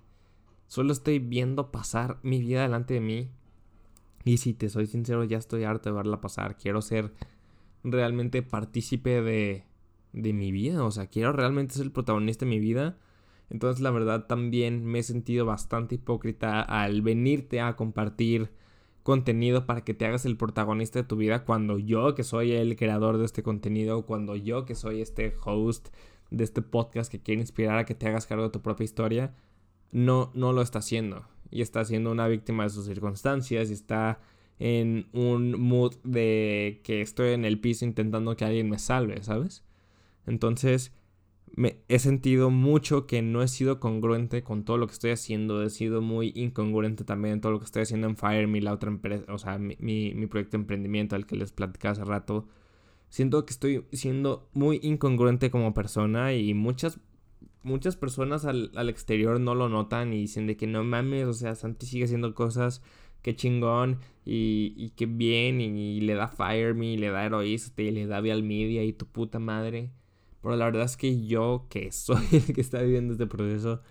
solo 0.66 0.92
estoy 0.92 1.18
viendo 1.20 1.72
pasar 1.72 2.18
mi 2.22 2.40
vida 2.40 2.62
delante 2.62 2.94
de 2.94 3.00
mí. 3.00 3.30
Y 4.24 4.38
si 4.38 4.52
te 4.52 4.68
soy 4.68 4.86
sincero, 4.86 5.24
ya 5.24 5.38
estoy 5.38 5.64
harto 5.64 5.88
de 5.88 5.96
verla 5.96 6.20
pasar. 6.20 6.56
Quiero 6.56 6.82
ser 6.82 7.14
realmente 7.82 8.42
partícipe 8.42 9.22
de, 9.22 9.64
de 10.16 10.32
mi 10.32 10.50
vida. 10.50 10.82
O 10.84 10.90
sea, 10.90 11.06
quiero 11.06 11.32
realmente 11.32 11.74
ser 11.74 11.84
el 11.84 11.92
protagonista 11.92 12.44
de 12.44 12.50
mi 12.50 12.58
vida. 12.58 12.98
Entonces, 13.50 13.80
la 13.80 13.92
verdad, 13.92 14.26
también 14.26 14.84
me 14.84 14.98
he 14.98 15.02
sentido 15.04 15.46
bastante 15.46 15.94
hipócrita 15.94 16.60
al 16.60 17.02
venirte 17.02 17.60
a 17.60 17.76
compartir 17.76 18.50
contenido 19.04 19.66
para 19.66 19.84
que 19.84 19.94
te 19.94 20.04
hagas 20.04 20.26
el 20.26 20.36
protagonista 20.36 20.98
de 20.98 21.04
tu 21.04 21.14
vida 21.14 21.44
cuando 21.44 21.78
yo 21.78 22.16
que 22.16 22.24
soy 22.24 22.52
el 22.52 22.74
creador 22.74 23.18
de 23.18 23.24
este 23.24 23.44
contenido, 23.44 24.04
cuando 24.04 24.34
yo 24.34 24.64
que 24.64 24.74
soy 24.74 25.00
este 25.00 25.32
host 25.44 25.90
de 26.32 26.42
este 26.42 26.60
podcast 26.60 27.12
que 27.12 27.20
quiere 27.20 27.40
inspirar 27.40 27.78
a 27.78 27.84
que 27.84 27.94
te 27.94 28.08
hagas 28.08 28.26
cargo 28.26 28.44
de 28.44 28.50
tu 28.50 28.62
propia 28.62 28.82
historia, 28.82 29.34
no, 29.92 30.32
no 30.34 30.52
lo 30.52 30.60
está 30.60 30.80
haciendo. 30.80 31.24
Y 31.52 31.62
está 31.62 31.84
siendo 31.84 32.10
una 32.10 32.26
víctima 32.26 32.64
de 32.64 32.70
sus 32.70 32.86
circunstancias 32.86 33.70
y 33.70 33.74
está 33.74 34.18
en 34.58 35.06
un 35.12 35.60
mood 35.60 35.94
de 36.02 36.80
que 36.82 37.00
estoy 37.00 37.34
en 37.34 37.44
el 37.44 37.60
piso 37.60 37.84
intentando 37.84 38.36
que 38.36 38.44
alguien 38.44 38.68
me 38.68 38.80
salve, 38.80 39.22
¿sabes? 39.22 39.65
Entonces, 40.26 40.92
me 41.54 41.78
he 41.88 41.98
sentido 41.98 42.50
mucho 42.50 43.06
que 43.06 43.22
no 43.22 43.42
he 43.42 43.48
sido 43.48 43.80
congruente 43.80 44.42
con 44.42 44.64
todo 44.64 44.78
lo 44.78 44.86
que 44.86 44.92
estoy 44.92 45.10
haciendo. 45.12 45.62
He 45.62 45.70
sido 45.70 46.02
muy 46.02 46.32
incongruente 46.34 47.04
también 47.04 47.34
en 47.34 47.40
todo 47.40 47.52
lo 47.52 47.58
que 47.58 47.64
estoy 47.66 47.82
haciendo 47.82 48.06
en 48.08 48.16
FireMe, 48.16 48.60
la 48.60 48.72
otra 48.72 48.90
empresa, 48.90 49.24
o 49.32 49.38
sea, 49.38 49.58
mi, 49.58 49.76
mi, 49.78 50.26
proyecto 50.26 50.56
de 50.56 50.62
emprendimiento 50.62 51.16
al 51.16 51.26
que 51.26 51.36
les 51.36 51.52
platicaba 51.52 51.92
hace 51.92 52.04
rato. 52.04 52.46
Siento 53.08 53.46
que 53.46 53.52
estoy 53.52 53.86
siendo 53.92 54.48
muy 54.52 54.80
incongruente 54.82 55.50
como 55.50 55.72
persona 55.72 56.34
y 56.34 56.54
muchas, 56.54 57.00
muchas 57.62 57.96
personas 57.96 58.44
al, 58.44 58.72
al 58.74 58.90
exterior 58.90 59.40
no 59.40 59.54
lo 59.54 59.68
notan 59.68 60.12
y 60.12 60.18
dicen 60.18 60.46
de 60.46 60.56
que 60.56 60.66
no 60.66 60.82
mames, 60.84 61.26
o 61.26 61.32
sea, 61.32 61.54
Santi 61.54 61.86
sigue 61.86 62.04
haciendo 62.04 62.34
cosas 62.34 62.82
que 63.26 63.34
chingón 63.34 63.98
y, 64.24 64.72
y 64.76 64.90
que 64.90 65.06
bien 65.06 65.60
y, 65.60 66.00
le 66.00 66.14
da 66.14 66.28
FireMe 66.28 66.92
y 66.92 66.96
le 66.96 67.10
da 67.10 67.24
Heroísta 67.24 67.82
y 67.82 67.90
le 67.90 68.06
da 68.06 68.20
Vial 68.20 68.44
Media 68.44 68.84
y 68.84 68.92
tu 68.92 69.06
puta 69.06 69.40
madre. 69.40 69.90
Pero 70.46 70.58
la 70.58 70.66
verdad 70.66 70.84
es 70.84 70.96
que 70.96 71.26
yo, 71.26 71.66
que 71.68 71.90
soy 71.90 72.24
el 72.30 72.54
que 72.54 72.60
está 72.60 72.80
viviendo 72.80 73.14
este 73.14 73.26
proceso, 73.26 73.82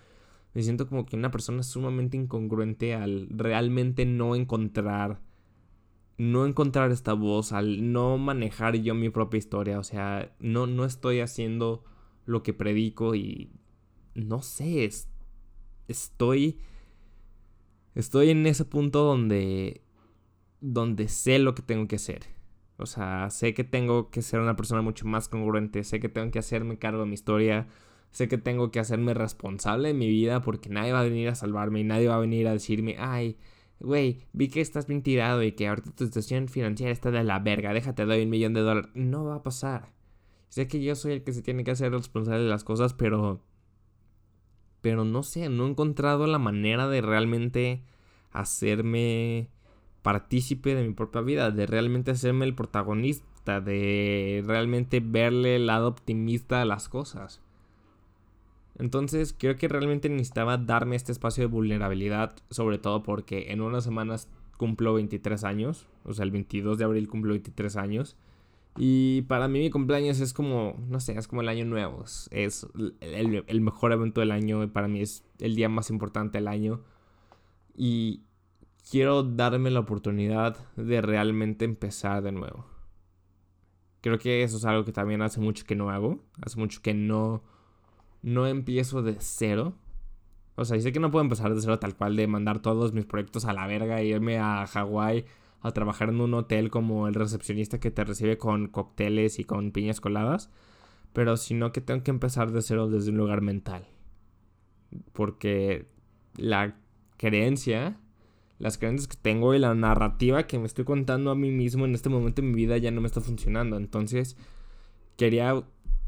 me 0.54 0.62
siento 0.62 0.88
como 0.88 1.04
que 1.04 1.14
una 1.14 1.30
persona 1.30 1.62
sumamente 1.62 2.16
incongruente 2.16 2.94
al 2.94 3.28
realmente 3.28 4.06
no 4.06 4.34
encontrar. 4.34 5.20
No 6.16 6.46
encontrar 6.46 6.92
esta 6.92 7.12
voz, 7.12 7.52
al 7.52 7.92
no 7.92 8.16
manejar 8.16 8.74
yo 8.76 8.94
mi 8.94 9.10
propia 9.10 9.36
historia. 9.36 9.78
O 9.78 9.84
sea, 9.84 10.34
no, 10.40 10.66
no 10.66 10.86
estoy 10.86 11.20
haciendo 11.20 11.84
lo 12.24 12.42
que 12.42 12.54
predico 12.54 13.14
y. 13.14 13.50
No 14.14 14.40
sé. 14.40 14.90
estoy. 15.88 16.58
Estoy 17.94 18.30
en 18.30 18.46
ese 18.46 18.64
punto 18.64 19.04
donde. 19.04 19.82
Donde 20.62 21.08
sé 21.08 21.38
lo 21.38 21.54
que 21.54 21.60
tengo 21.60 21.86
que 21.86 21.96
hacer. 21.96 22.35
O 22.78 22.86
sea, 22.86 23.30
sé 23.30 23.54
que 23.54 23.64
tengo 23.64 24.10
que 24.10 24.22
ser 24.22 24.40
una 24.40 24.56
persona 24.56 24.82
mucho 24.82 25.06
más 25.06 25.28
congruente, 25.28 25.82
sé 25.84 26.00
que 26.00 26.08
tengo 26.08 26.30
que 26.30 26.38
hacerme 26.38 26.78
cargo 26.78 27.00
de 27.00 27.06
mi 27.06 27.14
historia, 27.14 27.66
sé 28.10 28.28
que 28.28 28.38
tengo 28.38 28.70
que 28.70 28.80
hacerme 28.80 29.14
responsable 29.14 29.88
de 29.88 29.94
mi 29.94 30.08
vida 30.08 30.42
porque 30.42 30.68
nadie 30.68 30.92
va 30.92 31.00
a 31.00 31.04
venir 31.04 31.28
a 31.28 31.34
salvarme 31.34 31.80
y 31.80 31.84
nadie 31.84 32.08
va 32.08 32.16
a 32.16 32.20
venir 32.20 32.48
a 32.48 32.52
decirme, 32.52 32.96
ay, 32.98 33.38
güey, 33.80 34.26
vi 34.32 34.48
que 34.48 34.60
estás 34.60 34.86
bien 34.86 35.02
tirado 35.02 35.42
y 35.42 35.52
que 35.52 35.68
ahorita 35.68 35.92
tu 35.92 36.04
situación 36.06 36.48
financiera 36.48 36.92
está 36.92 37.10
de 37.10 37.24
la 37.24 37.38
verga, 37.38 37.72
déjate 37.72 38.04
doy 38.04 38.22
un 38.22 38.30
millón 38.30 38.54
de 38.54 38.60
dólares. 38.60 38.90
No 38.94 39.24
va 39.24 39.36
a 39.36 39.42
pasar. 39.42 39.92
Sé 40.48 40.68
que 40.68 40.82
yo 40.82 40.94
soy 40.94 41.12
el 41.12 41.24
que 41.24 41.32
se 41.32 41.42
tiene 41.42 41.64
que 41.64 41.72
hacer 41.72 41.92
responsable 41.92 42.44
de 42.44 42.50
las 42.50 42.64
cosas, 42.64 42.94
pero... 42.94 43.42
Pero 44.82 45.04
no 45.04 45.22
sé, 45.22 45.48
no 45.48 45.66
he 45.66 45.70
encontrado 45.70 46.26
la 46.26 46.38
manera 46.38 46.86
de 46.88 47.00
realmente 47.00 47.82
hacerme 48.30 49.50
partícipe 50.06 50.76
de 50.76 50.86
mi 50.86 50.94
propia 50.94 51.20
vida, 51.20 51.50
de 51.50 51.66
realmente 51.66 52.12
hacerme 52.12 52.44
el 52.44 52.54
protagonista, 52.54 53.60
de 53.60 54.44
realmente 54.46 55.00
verle 55.00 55.56
el 55.56 55.66
lado 55.66 55.88
optimista 55.88 56.62
a 56.62 56.64
las 56.64 56.88
cosas. 56.88 57.40
Entonces 58.78 59.34
creo 59.36 59.56
que 59.56 59.66
realmente 59.66 60.08
necesitaba 60.08 60.58
darme 60.58 60.94
este 60.94 61.10
espacio 61.10 61.42
de 61.42 61.48
vulnerabilidad, 61.48 62.36
sobre 62.50 62.78
todo 62.78 63.02
porque 63.02 63.50
en 63.50 63.60
unas 63.60 63.82
semanas 63.82 64.28
cumplo 64.56 64.94
23 64.94 65.42
años, 65.42 65.88
o 66.04 66.12
sea, 66.12 66.24
el 66.24 66.30
22 66.30 66.78
de 66.78 66.84
abril 66.84 67.08
cumplo 67.08 67.32
23 67.32 67.76
años. 67.76 68.16
Y 68.76 69.22
para 69.22 69.48
mí 69.48 69.58
mi 69.58 69.70
cumpleaños 69.70 70.20
es 70.20 70.32
como, 70.32 70.76
no 70.88 71.00
sé, 71.00 71.18
es 71.18 71.26
como 71.26 71.42
el 71.42 71.48
año 71.48 71.64
nuevo, 71.64 72.04
es 72.30 72.68
el, 73.00 73.44
el 73.44 73.60
mejor 73.60 73.90
evento 73.90 74.20
del 74.20 74.30
año 74.30 74.62
y 74.62 74.68
para 74.68 74.86
mí 74.86 75.00
es 75.00 75.24
el 75.40 75.56
día 75.56 75.68
más 75.68 75.90
importante 75.90 76.38
del 76.38 76.46
año. 76.46 76.80
Y, 77.74 78.20
quiero 78.88 79.22
darme 79.22 79.70
la 79.70 79.80
oportunidad 79.80 80.56
de 80.76 81.00
realmente 81.00 81.64
empezar 81.64 82.22
de 82.22 82.32
nuevo. 82.32 82.66
Creo 84.00 84.18
que 84.18 84.42
eso 84.42 84.56
es 84.58 84.64
algo 84.64 84.84
que 84.84 84.92
también 84.92 85.22
hace 85.22 85.40
mucho 85.40 85.64
que 85.66 85.74
no 85.74 85.90
hago. 85.90 86.20
Hace 86.40 86.58
mucho 86.58 86.80
que 86.80 86.94
no, 86.94 87.42
no 88.22 88.46
empiezo 88.46 89.02
de 89.02 89.16
cero. 89.18 89.74
O 90.54 90.64
sea, 90.64 90.80
sé 90.80 90.92
que 90.92 91.00
no 91.00 91.10
puedo 91.10 91.24
empezar 91.24 91.54
de 91.54 91.60
cero 91.60 91.78
tal 91.78 91.96
cual 91.96 92.16
de 92.16 92.26
mandar 92.26 92.60
todos 92.60 92.92
mis 92.92 93.04
proyectos 93.04 93.44
a 93.44 93.52
la 93.52 93.66
verga 93.66 94.00
e 94.00 94.06
irme 94.06 94.38
a 94.38 94.66
Hawái 94.66 95.24
a 95.60 95.72
trabajar 95.72 96.10
en 96.10 96.20
un 96.20 96.34
hotel 96.34 96.70
como 96.70 97.08
el 97.08 97.14
recepcionista 97.14 97.80
que 97.80 97.90
te 97.90 98.04
recibe 98.04 98.38
con 98.38 98.68
cócteles 98.68 99.40
y 99.40 99.44
con 99.44 99.72
piñas 99.72 100.00
coladas. 100.00 100.50
Pero 101.12 101.36
sino 101.36 101.72
que 101.72 101.80
tengo 101.80 102.04
que 102.04 102.10
empezar 102.10 102.52
de 102.52 102.62
cero 102.62 102.88
desde 102.88 103.10
un 103.10 103.16
lugar 103.16 103.40
mental. 103.40 103.88
Porque 105.12 105.88
la 106.36 106.78
creencia 107.16 107.98
las 108.58 108.78
creencias 108.78 109.08
que 109.08 109.16
tengo 109.16 109.54
y 109.54 109.58
la 109.58 109.74
narrativa 109.74 110.46
que 110.46 110.58
me 110.58 110.66
estoy 110.66 110.84
contando 110.84 111.30
a 111.30 111.34
mí 111.34 111.50
mismo 111.50 111.84
en 111.84 111.94
este 111.94 112.08
momento 112.08 112.42
de 112.42 112.48
mi 112.48 112.54
vida 112.54 112.78
ya 112.78 112.90
no 112.90 113.00
me 113.00 113.06
está 113.06 113.20
funcionando. 113.20 113.76
Entonces, 113.76 114.36
quería 115.16 115.62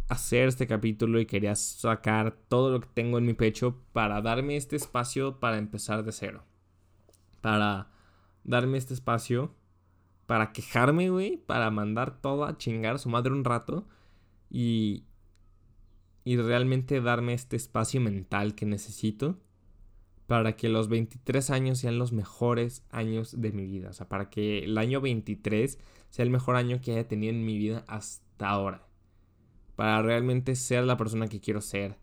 hacer 0.09 0.49
este 0.49 0.67
capítulo 0.67 1.21
y 1.21 1.26
quería 1.26 1.55
sacar 1.55 2.33
todo 2.49 2.71
lo 2.71 2.81
que 2.81 2.88
tengo 2.95 3.19
en 3.19 3.26
mi 3.26 3.35
pecho 3.35 3.83
para 3.93 4.23
darme 4.23 4.57
este 4.57 4.76
espacio 4.76 5.40
para 5.40 5.59
empezar 5.59 6.05
de 6.05 6.12
cero. 6.12 6.45
Para 7.40 7.90
darme 8.45 8.78
este 8.78 8.95
espacio 8.95 9.55
para 10.26 10.52
quejarme, 10.52 11.09
güey, 11.09 11.38
para 11.38 11.71
mandar 11.71 12.21
todo 12.21 12.45
a 12.45 12.59
chingar 12.59 12.97
a 12.97 12.99
su 12.99 13.09
madre 13.09 13.33
un 13.33 13.45
rato 13.45 13.88
y 14.50 15.05
y 16.28 16.37
realmente 16.37 17.00
darme 17.00 17.33
este 17.33 17.57
espacio 17.57 18.02
mental 18.02 18.55
que 18.55 18.67
necesito 18.67 19.38
para 20.28 20.56
que 20.56 20.68
los 20.68 20.90
23 20.90 21.49
años 21.49 21.78
sean 21.78 21.99
los 21.99 22.12
mejores 22.12 22.85
años 22.90 23.40
de 23.40 23.50
mi 23.50 23.64
vida. 23.64 23.88
O 23.88 23.92
sea, 23.94 24.11
para 24.11 24.28
que 24.28 24.58
el 24.58 24.76
año 24.76 25.00
23 25.00 25.78
sea 26.11 26.23
el 26.23 26.28
mejor 26.28 26.56
año 26.56 26.82
que 26.82 26.92
haya 26.92 27.08
tenido 27.08 27.32
en 27.32 27.47
mi 27.47 27.56
vida 27.56 27.82
hasta 27.88 28.50
ahora. 28.50 28.87
Para 29.75 30.02
realmente 30.02 30.54
ser 30.54 30.85
la 30.85 30.99
persona 30.99 31.28
que 31.28 31.40
quiero 31.40 31.62
ser. 31.62 31.97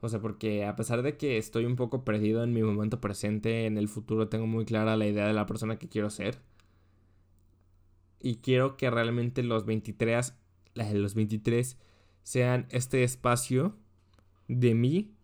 O 0.00 0.08
sea, 0.08 0.22
porque 0.22 0.64
a 0.64 0.74
pesar 0.74 1.02
de 1.02 1.18
que 1.18 1.36
estoy 1.36 1.66
un 1.66 1.76
poco 1.76 2.02
perdido 2.02 2.42
en 2.42 2.54
mi 2.54 2.62
momento 2.62 2.98
presente, 2.98 3.66
en 3.66 3.76
el 3.76 3.88
futuro 3.88 4.30
tengo 4.30 4.46
muy 4.46 4.64
clara 4.64 4.96
la 4.96 5.06
idea 5.06 5.26
de 5.26 5.34
la 5.34 5.44
persona 5.44 5.78
que 5.78 5.90
quiero 5.90 6.08
ser. 6.08 6.38
Y 8.20 8.36
quiero 8.36 8.78
que 8.78 8.88
realmente 8.88 9.42
los 9.42 9.66
23, 9.66 10.34
los 10.94 11.14
23 11.14 11.76
sean 12.22 12.68
este 12.70 13.04
espacio 13.04 13.76
de 14.48 14.74
mí 14.74 15.15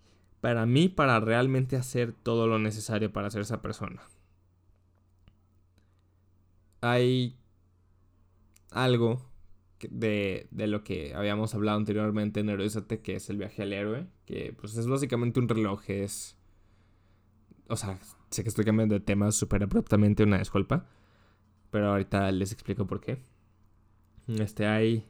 para 0.42 0.66
mí 0.66 0.88
para 0.88 1.20
realmente 1.20 1.76
hacer 1.76 2.12
todo 2.12 2.48
lo 2.48 2.58
necesario 2.58 3.12
para 3.12 3.30
ser 3.30 3.42
esa 3.42 3.62
persona. 3.62 4.02
Hay 6.80 7.38
algo 8.72 9.24
de, 9.88 10.48
lo 10.50 10.82
que 10.82 11.14
habíamos 11.14 11.54
hablado 11.54 11.78
anteriormente 11.78 12.40
en 12.40 12.48
Heroízate, 12.48 13.02
que 13.02 13.14
es 13.14 13.30
el 13.30 13.36
viaje 13.36 13.62
al 13.62 13.72
héroe, 13.72 14.08
que 14.26 14.52
pues 14.60 14.76
es 14.76 14.88
básicamente 14.88 15.38
un 15.38 15.48
reloj, 15.48 15.80
es... 15.86 16.36
O 17.68 17.76
sea, 17.76 18.00
sé 18.30 18.42
que 18.42 18.48
estoy 18.48 18.64
cambiando 18.64 18.96
de 18.96 19.00
tema 19.00 19.30
súper 19.30 19.62
abruptamente, 19.62 20.24
una 20.24 20.40
disculpa, 20.40 20.88
pero 21.70 21.90
ahorita 21.90 22.32
les 22.32 22.50
explico 22.50 22.88
por 22.88 23.00
qué. 23.00 23.22
Este, 24.26 24.66
hay 24.66 25.06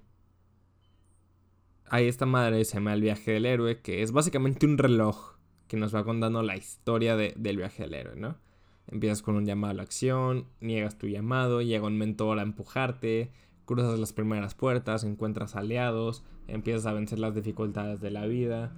hay 1.93 2.09
esta 2.09 2.25
madre 2.25 2.65
se 2.65 2.77
llama 2.79 2.95
El 2.95 3.03
viaje 3.03 3.33
del 3.33 3.45
héroe, 3.45 3.83
que 3.83 4.01
es 4.01 4.13
básicamente 4.13 4.65
un 4.65 4.79
reloj 4.79 5.35
que 5.69 5.77
nos 5.77 5.95
va 5.95 6.05
contando 6.05 6.43
la 6.43 6.57
historia 6.57 7.19
del 7.19 7.57
viaje 7.59 7.83
del 7.83 7.93
héroe, 7.93 8.17
¿no? 8.17 8.39
Empiezas 8.87 9.21
con 9.21 9.37
un 9.37 9.45
llamado 9.45 9.73
a 9.73 9.75
la 9.75 9.83
acción, 9.83 10.47
niegas 10.63 10.97
tu 10.97 11.07
llamado, 11.07 11.61
llega 11.61 11.87
un 11.87 11.99
mentor 11.99 12.39
a 12.39 12.43
empujarte, 12.45 13.31
cruzas 13.67 13.99
las 13.99 14.15
primeras 14.15 14.55
puertas, 14.55 15.05
encuentras 15.05 15.55
aliados, 15.55 16.25
empiezas 16.49 16.87
a 16.87 16.95
vencer 16.95 17.19
las 17.19 17.35
dificultades 17.35 18.01
de 18.01 18.11
la 18.11 18.25
vida, 18.25 18.75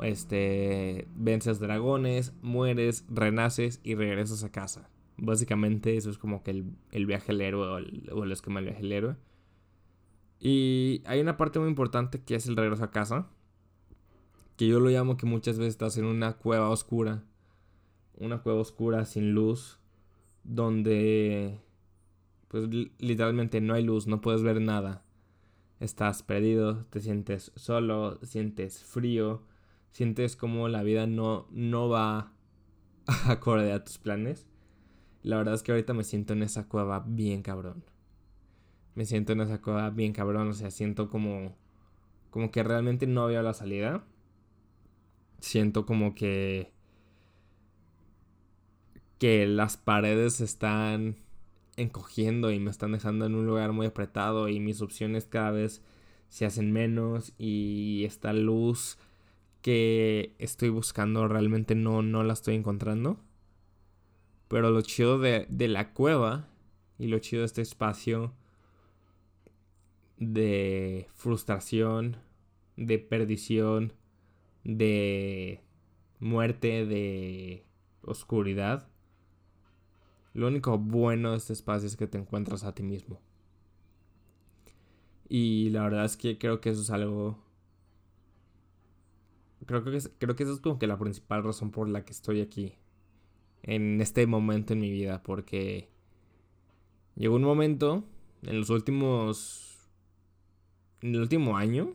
este, 0.00 1.06
vences 1.16 1.60
dragones, 1.60 2.32
mueres, 2.40 3.04
renaces 3.10 3.80
y 3.84 3.94
regresas 3.94 4.42
a 4.42 4.50
casa. 4.50 4.88
Básicamente 5.18 5.98
eso 5.98 6.08
es 6.08 6.16
como 6.16 6.42
que 6.42 6.64
el, 6.92 7.06
viaje 7.06 7.32
al 7.32 7.42
héroe 7.42 7.66
o 7.66 7.76
el, 7.76 8.08
o 8.10 8.24
el 8.24 8.32
esquema 8.32 8.60
del 8.60 8.70
viaje 8.70 8.84
al 8.84 8.92
héroe. 8.92 9.16
Y 10.40 11.02
hay 11.06 11.20
una 11.20 11.36
parte 11.36 11.58
muy 11.58 11.68
importante 11.68 12.22
que 12.22 12.34
es 12.34 12.46
el 12.46 12.56
regreso 12.56 12.84
a 12.84 12.90
casa. 12.90 13.28
Que 14.56 14.68
yo 14.68 14.80
lo 14.80 14.90
llamo 14.90 15.16
que 15.16 15.26
muchas 15.26 15.58
veces 15.58 15.74
estás 15.74 15.96
en 15.98 16.04
una 16.04 16.34
cueva 16.34 16.68
oscura. 16.70 17.24
Una 18.16 18.42
cueva 18.42 18.60
oscura 18.60 19.04
sin 19.04 19.32
luz. 19.32 19.78
Donde 20.44 21.64
pues 22.54 22.68
literalmente 22.98 23.60
no 23.60 23.74
hay 23.74 23.82
luz, 23.82 24.06
no 24.06 24.20
puedes 24.20 24.44
ver 24.44 24.60
nada. 24.60 25.02
Estás 25.80 26.22
perdido, 26.22 26.84
te 26.84 27.00
sientes 27.00 27.50
solo, 27.56 28.20
sientes 28.22 28.84
frío, 28.84 29.42
sientes 29.90 30.36
como 30.36 30.68
la 30.68 30.84
vida 30.84 31.08
no, 31.08 31.48
no 31.50 31.88
va 31.88 32.32
acorde 33.26 33.72
a 33.72 33.82
tus 33.82 33.98
planes. 33.98 34.46
La 35.24 35.36
verdad 35.36 35.54
es 35.54 35.64
que 35.64 35.72
ahorita 35.72 35.94
me 35.94 36.04
siento 36.04 36.32
en 36.32 36.44
esa 36.44 36.68
cueva 36.68 37.04
bien 37.04 37.42
cabrón. 37.42 37.82
Me 38.94 39.04
siento 39.04 39.32
en 39.32 39.40
esa 39.40 39.60
cueva 39.60 39.90
bien 39.90 40.12
cabrón, 40.12 40.48
o 40.48 40.52
sea, 40.54 40.70
siento 40.70 41.08
como 41.08 41.56
como 42.30 42.50
que 42.50 42.64
realmente 42.64 43.06
no 43.06 43.22
había 43.22 43.42
la 43.42 43.54
salida. 43.54 44.04
Siento 45.38 45.86
como 45.86 46.14
que 46.16 46.72
que 49.18 49.46
las 49.46 49.76
paredes 49.76 50.40
están 50.40 51.16
encogiendo 51.76 52.50
y 52.50 52.58
me 52.58 52.70
están 52.70 52.92
dejando 52.92 53.26
en 53.26 53.34
un 53.34 53.46
lugar 53.46 53.72
muy 53.72 53.86
apretado 53.86 54.48
y 54.48 54.60
mis 54.60 54.80
opciones 54.80 55.26
cada 55.26 55.50
vez 55.52 55.82
se 56.28 56.44
hacen 56.44 56.72
menos 56.72 57.34
y 57.38 58.02
esta 58.04 58.32
luz 58.32 58.98
que 59.62 60.34
estoy 60.38 60.68
buscando 60.70 61.28
realmente 61.28 61.74
no, 61.74 62.02
no 62.02 62.24
la 62.24 62.32
estoy 62.32 62.56
encontrando. 62.56 63.20
Pero 64.48 64.70
lo 64.70 64.82
chido 64.82 65.18
de, 65.20 65.46
de 65.48 65.68
la 65.68 65.92
cueva 65.92 66.48
y 66.98 67.06
lo 67.06 67.18
chido 67.20 67.42
de 67.42 67.46
este 67.46 67.62
espacio 67.62 68.34
de 70.18 71.06
frustración, 71.14 72.16
de 72.76 72.98
perdición, 72.98 73.92
de 74.64 75.60
muerte, 76.20 76.86
de 76.86 77.64
oscuridad, 78.02 78.88
lo 80.34 80.48
único 80.48 80.76
bueno 80.78 81.30
de 81.30 81.36
este 81.36 81.52
espacio 81.52 81.86
es 81.86 81.96
que 81.96 82.08
te 82.08 82.18
encuentras 82.18 82.64
a 82.64 82.74
ti 82.74 82.82
mismo. 82.82 83.20
Y 85.28 85.70
la 85.70 85.84
verdad 85.84 86.04
es 86.04 86.16
que 86.16 86.38
creo 86.38 86.60
que 86.60 86.70
eso 86.70 86.82
es 86.82 86.90
algo... 86.90 87.38
Creo 89.64 89.82
que, 89.84 89.98
creo 90.18 90.36
que 90.36 90.42
eso 90.42 90.52
es 90.52 90.60
como 90.60 90.78
que 90.78 90.88
la 90.88 90.98
principal 90.98 91.42
razón 91.44 91.70
por 91.70 91.88
la 91.88 92.04
que 92.04 92.12
estoy 92.12 92.40
aquí. 92.40 92.74
En 93.62 94.00
este 94.00 94.26
momento 94.26 94.72
en 94.72 94.80
mi 94.80 94.90
vida. 94.90 95.22
Porque 95.22 95.88
llegó 97.14 97.36
un 97.36 97.44
momento 97.44 98.04
en 98.42 98.58
los 98.58 98.70
últimos... 98.70 99.63
En 101.04 101.14
el 101.14 101.20
último 101.20 101.58
año. 101.58 101.94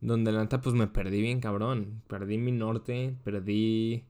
Donde 0.00 0.32
la 0.32 0.40
neta 0.40 0.62
pues 0.62 0.74
me 0.74 0.86
perdí 0.86 1.20
bien 1.20 1.40
cabrón. 1.40 2.02
Perdí 2.08 2.38
mi 2.38 2.52
norte. 2.52 3.14
Perdí 3.22 4.06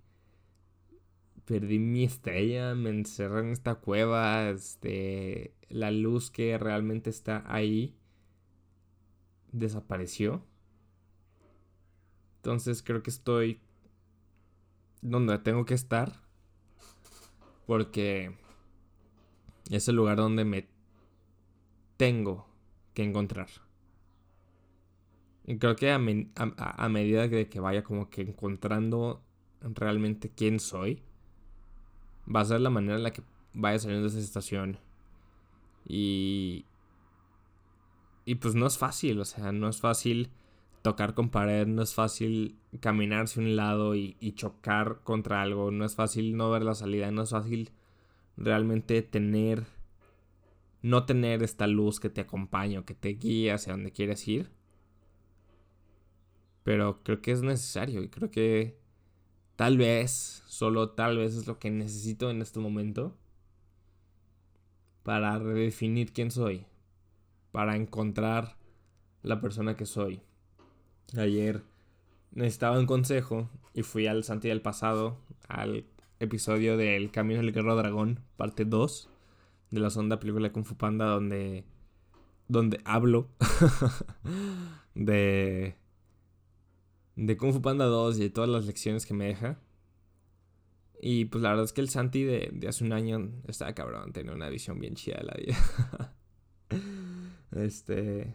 perdí 1.44 1.78
mi 1.78 2.04
estrella, 2.04 2.74
me 2.74 2.90
encerré 2.90 3.40
en 3.40 3.52
esta 3.52 3.76
cueva, 3.76 4.50
este, 4.50 5.54
la 5.70 5.90
luz 5.90 6.30
que 6.30 6.58
realmente 6.58 7.08
está 7.08 7.42
ahí 7.46 7.96
desapareció. 9.50 10.44
Entonces 12.36 12.82
creo 12.82 13.02
que 13.02 13.10
estoy 13.10 13.60
donde 15.00 15.38
tengo 15.38 15.64
que 15.64 15.74
estar. 15.74 16.20
Porque 17.66 18.36
es 19.70 19.88
el 19.88 19.96
lugar 19.96 20.18
donde 20.18 20.44
me 20.44 20.68
tengo 21.96 22.47
que 22.98 23.04
encontrar. 23.04 23.48
Y 25.46 25.56
creo 25.58 25.76
que 25.76 25.92
a, 25.92 25.98
medida 25.98 27.28
de 27.28 27.48
que 27.48 27.60
vaya 27.60 27.84
como 27.84 28.10
que 28.10 28.22
encontrando 28.22 29.22
realmente 29.60 30.30
quién 30.30 30.58
soy, 30.58 31.00
va 32.34 32.40
a 32.40 32.44
ser 32.44 32.60
la 32.60 32.70
manera 32.70 32.96
en 32.96 33.04
la 33.04 33.12
que 33.12 33.22
vaya 33.54 33.78
saliendo 33.78 34.08
de 34.08 34.08
esa 34.08 34.18
estación. 34.18 34.78
Y. 35.86 36.66
Y 38.24 38.34
pues 38.34 38.56
no 38.56 38.66
es 38.66 38.76
fácil, 38.76 39.20
o 39.20 39.24
sea, 39.24 39.52
no 39.52 39.68
es 39.68 39.80
fácil 39.80 40.30
tocar 40.82 41.14
con 41.14 41.30
pared, 41.30 41.66
no 41.66 41.82
es 41.82 41.94
fácil 41.94 42.58
caminar 42.80 43.24
hacia 43.24 43.40
un 43.40 43.56
lado 43.56 43.94
y, 43.94 44.16
chocar 44.34 45.00
contra 45.04 45.40
algo, 45.40 45.70
no 45.70 45.84
es 45.84 45.94
fácil 45.94 46.36
no 46.36 46.50
ver 46.50 46.62
la 46.62 46.74
salida, 46.74 47.10
no 47.10 47.22
es 47.22 47.30
fácil 47.30 47.70
realmente 48.36 49.00
tener, 49.02 49.64
no 50.82 51.06
tener 51.06 51.42
esta 51.42 51.66
luz 51.66 52.00
que 52.00 52.10
te 52.10 52.20
acompaña 52.20 52.80
o 52.80 52.84
que 52.84 52.94
te 52.94 53.10
guía 53.10 53.54
hacia 53.54 53.72
donde 53.72 53.92
quieres 53.92 54.26
ir. 54.28 54.50
Pero 56.62 57.02
creo 57.02 57.22
que 57.22 57.32
es 57.32 57.42
necesario 57.42 58.02
y 58.02 58.08
creo 58.08 58.30
que 58.30 58.78
Tal 59.58 59.76
vez, 59.76 60.44
solo 60.46 60.90
tal 60.90 61.16
vez 61.16 61.34
es 61.34 61.48
lo 61.48 61.58
que 61.58 61.68
necesito 61.68 62.30
en 62.30 62.42
este 62.42 62.60
momento 62.60 63.16
para 65.02 65.36
redefinir 65.36 66.12
quién 66.12 66.30
soy, 66.30 66.64
para 67.50 67.74
encontrar 67.74 68.56
la 69.24 69.40
persona 69.40 69.74
que 69.74 69.84
soy. 69.84 70.22
Ayer 71.16 71.64
necesitaba 72.30 72.78
un 72.78 72.86
consejo 72.86 73.50
y 73.74 73.82
fui 73.82 74.06
al 74.06 74.22
Santi 74.22 74.46
del 74.46 74.62
pasado, 74.62 75.18
al 75.48 75.86
episodio 76.20 76.76
del 76.76 77.10
Camino 77.10 77.40
del 77.40 77.50
Guerrero 77.50 77.74
Dragón, 77.74 78.20
parte 78.36 78.64
2 78.64 79.10
de 79.70 79.80
la 79.80 79.90
sonda 79.90 80.18
película 80.18 80.52
Kung 80.52 80.64
Fu 80.64 80.76
Panda, 80.76 81.06
donde, 81.06 81.64
donde 82.48 82.80
hablo 82.84 83.28
de 84.94 85.76
de 87.18 87.36
Kung 87.36 87.52
Fu 87.52 87.60
Panda 87.60 87.86
2 87.86 88.18
y 88.18 88.20
de 88.22 88.30
todas 88.30 88.48
las 88.48 88.64
lecciones 88.64 89.04
que 89.04 89.12
me 89.12 89.26
deja. 89.26 89.58
Y 91.00 91.26
pues 91.26 91.42
la 91.42 91.50
verdad 91.50 91.64
es 91.64 91.72
que 91.72 91.80
el 91.80 91.88
Santi 91.88 92.22
de, 92.22 92.60
hace 92.68 92.84
un 92.84 92.92
año 92.92 93.30
estaba 93.48 93.74
cabrón, 93.74 94.12
tenía 94.12 94.32
una 94.32 94.48
visión 94.48 94.78
bien 94.78 94.94
chida 94.94 95.18
de 95.18 95.24
la 95.24 95.34
vida. 95.34 96.14
este. 97.56 98.34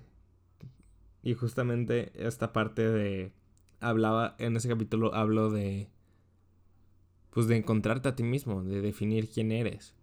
Y 1.23 1.33
justamente 1.33 2.11
esta 2.15 2.51
parte 2.51 2.89
de. 2.89 3.31
Hablaba, 3.79 4.35
en 4.37 4.55
ese 4.57 4.67
capítulo 4.67 5.15
hablo 5.15 5.49
de. 5.49 5.89
Pues 7.29 7.47
de 7.47 7.55
encontrarte 7.55 8.09
a 8.09 8.15
ti 8.15 8.23
mismo, 8.23 8.63
de 8.63 8.81
definir 8.81 9.29
quién 9.29 9.51
eres. 9.51 9.93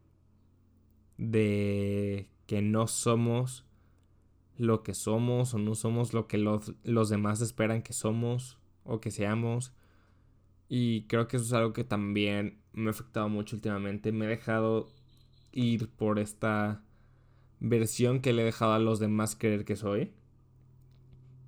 De 1.20 2.30
que 2.46 2.62
no 2.62 2.86
somos 2.86 3.66
lo 4.56 4.82
que 4.82 4.94
somos 4.94 5.54
o 5.54 5.58
no 5.58 5.74
somos 5.74 6.12
lo 6.14 6.26
que 6.26 6.38
los, 6.38 6.74
los 6.82 7.08
demás 7.08 7.40
esperan 7.40 7.82
que 7.82 7.92
somos 7.92 8.58
o 8.84 9.00
que 9.00 9.10
seamos. 9.10 9.74
Y 10.68 11.02
creo 11.02 11.28
que 11.28 11.36
eso 11.36 11.46
es 11.46 11.52
algo 11.52 11.72
que 11.72 11.84
también 11.84 12.60
me 12.72 12.88
ha 12.88 12.90
afectado 12.90 13.28
mucho 13.28 13.56
últimamente. 13.56 14.12
Me 14.12 14.24
he 14.24 14.28
dejado 14.28 14.88
ir 15.52 15.90
por 15.90 16.18
esta 16.18 16.82
versión 17.58 18.20
que 18.20 18.32
le 18.32 18.42
he 18.42 18.46
dejado 18.46 18.72
a 18.72 18.78
los 18.78 18.98
demás 18.98 19.36
creer 19.36 19.64
que 19.64 19.76
soy. 19.76 20.12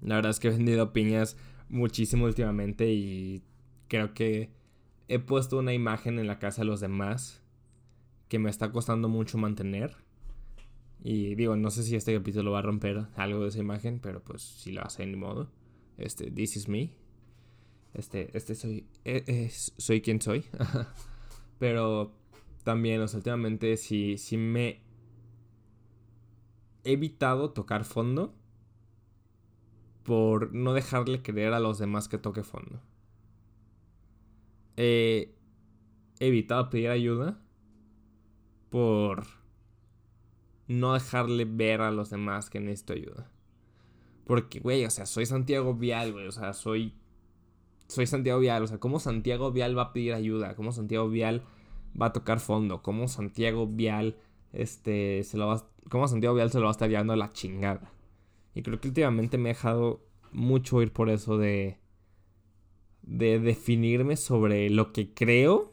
La 0.03 0.17
verdad 0.17 0.31
es 0.31 0.41
que 0.41 0.49
he 0.49 0.51
vendido 0.51 0.93
piñas 0.93 1.37
muchísimo 1.69 2.27
últimamente 2.27 2.93
y 2.93 3.43
creo 3.89 4.15
que 4.15 4.51
he 5.09 5.19
puesto 5.19 5.59
una 5.59 5.73
imagen 5.73 6.19
en 6.19 6.27
la 6.27 6.39
casa 6.39 6.63
de 6.63 6.67
los 6.67 6.81
demás 6.81 7.42
que 8.33 8.39
me 8.39 8.49
está 8.49 8.73
costando 8.73 9.11
mucho 9.11 9.37
mantener. 9.37 9.95
Y 11.05 11.35
digo, 11.35 11.55
no 11.55 11.71
sé 11.71 11.83
si 11.83 11.97
este 11.97 12.17
capítulo 12.17 12.53
va 12.53 12.61
a 12.61 12.63
romper 12.63 13.09
algo 13.15 13.43
de 13.43 13.49
esa 13.49 13.59
imagen, 13.59 14.01
pero 14.01 14.25
pues 14.25 14.41
si 14.41 14.73
lo 14.73 14.81
hace 14.83 15.05
ni 15.05 15.17
modo. 15.17 15.51
Este, 15.99 16.31
this 16.31 16.57
is 16.57 16.67
me. 16.67 16.97
Este, 17.93 18.35
este 18.35 18.55
soy, 18.55 18.87
e, 19.05 19.51
soy 19.51 20.01
quien 20.01 20.23
soy. 20.23 20.47
Pero 21.59 22.15
también, 22.65 23.03
o 23.03 23.05
últimamente 23.05 23.77
sí, 23.77 24.17
sí 24.17 24.39
me 24.39 24.81
he 26.85 26.93
evitado 26.93 27.51
tocar 27.51 27.85
fondo 27.85 28.35
por 30.05 30.55
no 30.55 30.73
dejarle 30.73 31.21
creer 31.21 31.53
a 31.53 31.61
los 31.61 31.79
demás 31.79 32.09
que 32.09 32.17
toque 32.17 32.45
fondo. 32.45 32.81
he 34.79 35.35
evitado 36.19 36.71
pedir 36.71 36.89
ayuda 36.89 37.42
por 38.73 39.27
no 40.67 40.95
dejarle 40.95 41.45
ver 41.45 41.83
a 41.83 41.91
los 41.91 42.09
demás 42.09 42.49
que 42.49 42.59
necesito 42.59 42.95
ayuda. 42.95 43.31
Porque, 44.25 44.61
güey, 44.61 44.87
o 44.87 44.91
sea, 44.91 45.05
soy 45.05 45.27
Santiago 45.27 45.75
Vial, 45.75 46.13
güey, 46.13 46.27
o 46.27 46.33
sea, 46.33 46.55
soy 46.55 46.95
soy 47.87 48.07
Santiago 48.07 48.41
Vial, 48.41 48.63
o 48.63 48.67
sea, 48.67 48.79
¿cómo 48.79 48.99
Santiago 48.99 49.53
Vial 49.53 49.77
va 49.77 49.83
a 49.83 49.93
pedir 49.93 50.15
ayuda? 50.15 50.55
¿Cómo 50.57 50.73
Santiago 50.73 51.11
Vial 51.11 51.43
va 52.01 52.07
a 52.07 52.13
tocar 52.15 52.41
fondo? 52.41 52.83
¿Cómo 52.83 53.07
Santiago 53.07 53.67
Vial, 53.67 54.17
este, 54.55 55.23
se 55.25 55.37
lo 55.37 55.49
va, 55.49 55.69
cómo 55.91 56.09
Santiago 56.09 56.35
Vial 56.35 56.51
se 56.51 56.59
lo 56.59 56.65
va 56.65 56.71
a 56.71 56.73
estar 56.73 56.89
llevando 56.89 57.13
a 57.13 57.17
la 57.17 57.31
chingada? 57.31 57.93
Y 58.55 58.63
creo 58.63 58.81
que 58.81 58.89
últimamente 58.89 59.37
me 59.37 59.51
he 59.51 59.53
dejado 59.53 60.01
mucho 60.33 60.81
ir 60.81 60.95
por 60.95 61.11
eso 61.11 61.37
de, 61.37 61.77
de 63.03 63.39
definirme 63.39 64.17
sobre 64.17 64.71
lo 64.71 64.95
que 64.95 65.13
creo 65.13 65.72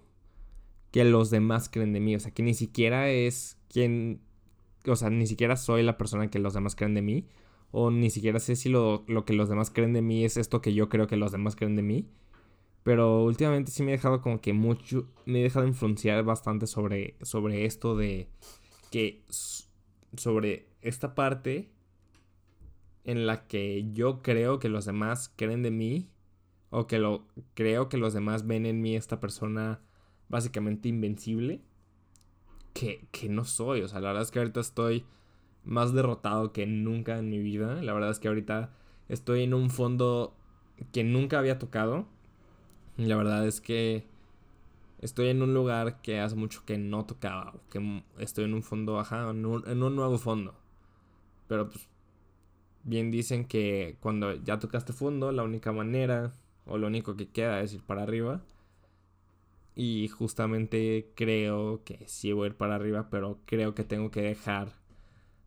que 0.92 1.04
los 1.04 1.30
demás 1.30 1.70
creen 1.70 1.94
de 1.94 2.00
mí. 2.00 2.16
O 2.16 2.20
sea, 2.20 2.32
que 2.32 2.44
ni 2.44 2.54
siquiera 2.54 3.10
es 3.10 3.58
quien... 3.70 4.22
O 4.88 4.96
sea, 4.96 5.10
ni 5.10 5.28
siquiera 5.28 5.58
soy 5.58 5.84
la 5.84 5.98
persona 5.98 6.30
que 6.30 6.40
los 6.40 6.54
demás 6.54 6.76
creen 6.76 6.94
de 6.94 7.02
mí. 7.02 7.28
O 7.72 7.92
ni 7.92 8.10
siquiera 8.10 8.40
sé 8.40 8.56
si 8.56 8.70
lo, 8.70 9.04
lo 9.08 9.26
que 9.26 9.34
los 9.34 9.50
demás 9.50 9.70
creen 9.70 9.94
de 9.94 10.02
mí 10.02 10.26
es 10.26 10.38
esto 10.38 10.62
que 10.62 10.74
yo 10.74 10.90
creo 10.90 11.08
que 11.08 11.18
los 11.18 11.32
demás 11.32 11.56
creen 11.56 11.76
de 11.76 11.84
mí. 11.84 12.10
Pero 12.84 13.24
últimamente 13.24 13.72
sí 13.72 13.84
me 13.84 13.92
he 13.92 13.98
dejado 13.98 14.22
como 14.22 14.42
que 14.42 14.54
mucho... 14.54 15.08
Me 15.26 15.40
he 15.40 15.44
dejado 15.44 15.68
influenciar 15.68 16.24
bastante 16.24 16.68
sobre, 16.68 17.16
sobre 17.22 17.66
esto 17.66 17.96
de... 17.96 18.30
Que... 18.92 19.24
Sobre 20.16 20.70
esta 20.82 21.14
parte 21.14 21.70
en 23.04 23.26
la 23.26 23.48
que 23.48 23.90
yo 23.92 24.22
creo 24.22 24.60
que 24.60 24.70
los 24.70 24.86
demás 24.86 25.34
creen 25.36 25.64
de 25.64 25.72
mí 25.72 26.10
o 26.70 26.88
que 26.88 27.00
lo 27.00 27.28
creo 27.54 27.90
que 27.90 27.98
los 27.98 28.14
demás 28.14 28.46
ven 28.46 28.66
en 28.66 28.82
mí 28.82 28.96
esta 28.96 29.20
persona 29.20 29.82
básicamente 30.30 30.88
invencible 30.88 31.62
que, 32.74 33.08
que 33.12 33.30
no 33.30 33.44
soy. 33.46 33.82
O 33.82 33.88
sea, 33.88 34.00
la 34.00 34.10
verdad 34.10 34.24
es 34.24 34.32
que 34.32 34.40
ahorita 34.40 34.60
estoy 34.60 35.06
más 35.64 35.94
derrotado 35.94 36.54
que 36.54 36.66
nunca 36.66 37.18
en 37.18 37.30
mi 37.30 37.40
vida. 37.40 37.82
La 37.82 37.94
verdad 37.94 38.12
es 38.12 38.20
que 38.20 38.28
ahorita 38.28 38.72
estoy 39.10 39.44
en 39.44 39.54
un 39.54 39.70
fondo 39.70 40.36
que 40.92 41.04
nunca 41.04 41.40
había 41.40 41.60
tocado. 41.60 42.08
Y 42.98 43.06
la 43.06 43.16
verdad 43.16 43.46
es 43.48 43.62
que 43.62 44.06
estoy 45.00 45.30
en 45.30 45.42
un 45.42 45.54
lugar 45.54 46.02
que 46.02 46.20
hace 46.20 46.36
mucho 46.36 46.64
que 46.66 46.78
no 46.78 47.06
tocaba. 47.06 47.54
Que 47.70 48.04
estoy 48.20 48.46
en 48.46 48.54
un 48.54 48.64
fondo, 48.64 49.00
ajá, 49.00 49.30
en 49.30 49.46
un, 49.46 49.68
en 49.68 49.84
un 49.84 49.96
nuevo 49.96 50.18
fondo. 50.18 50.56
Pero 51.48 51.70
pues 51.70 51.88
bien 52.84 53.12
dicen 53.12 53.46
que 53.46 53.98
cuando 54.00 54.34
ya 54.36 54.60
tocaste 54.60 54.94
fondo, 54.94 55.32
la 55.32 55.44
única 55.44 55.72
manera 55.72 56.34
o 56.66 56.78
lo 56.78 56.88
único 56.88 57.16
que 57.16 57.28
queda 57.30 57.62
es 57.62 57.74
ir 57.74 57.82
para 57.84 58.04
arriba. 58.04 58.42
Y 59.82 60.10
justamente 60.10 61.14
creo 61.16 61.86
que 61.86 62.06
sí 62.06 62.34
voy 62.34 62.44
a 62.44 62.48
ir 62.48 62.58
para 62.58 62.76
arriba, 62.76 63.10
pero 63.10 63.40
creo 63.46 63.76
que 63.76 63.86
tengo 63.86 64.12
que 64.12 64.22
dejar 64.22 64.74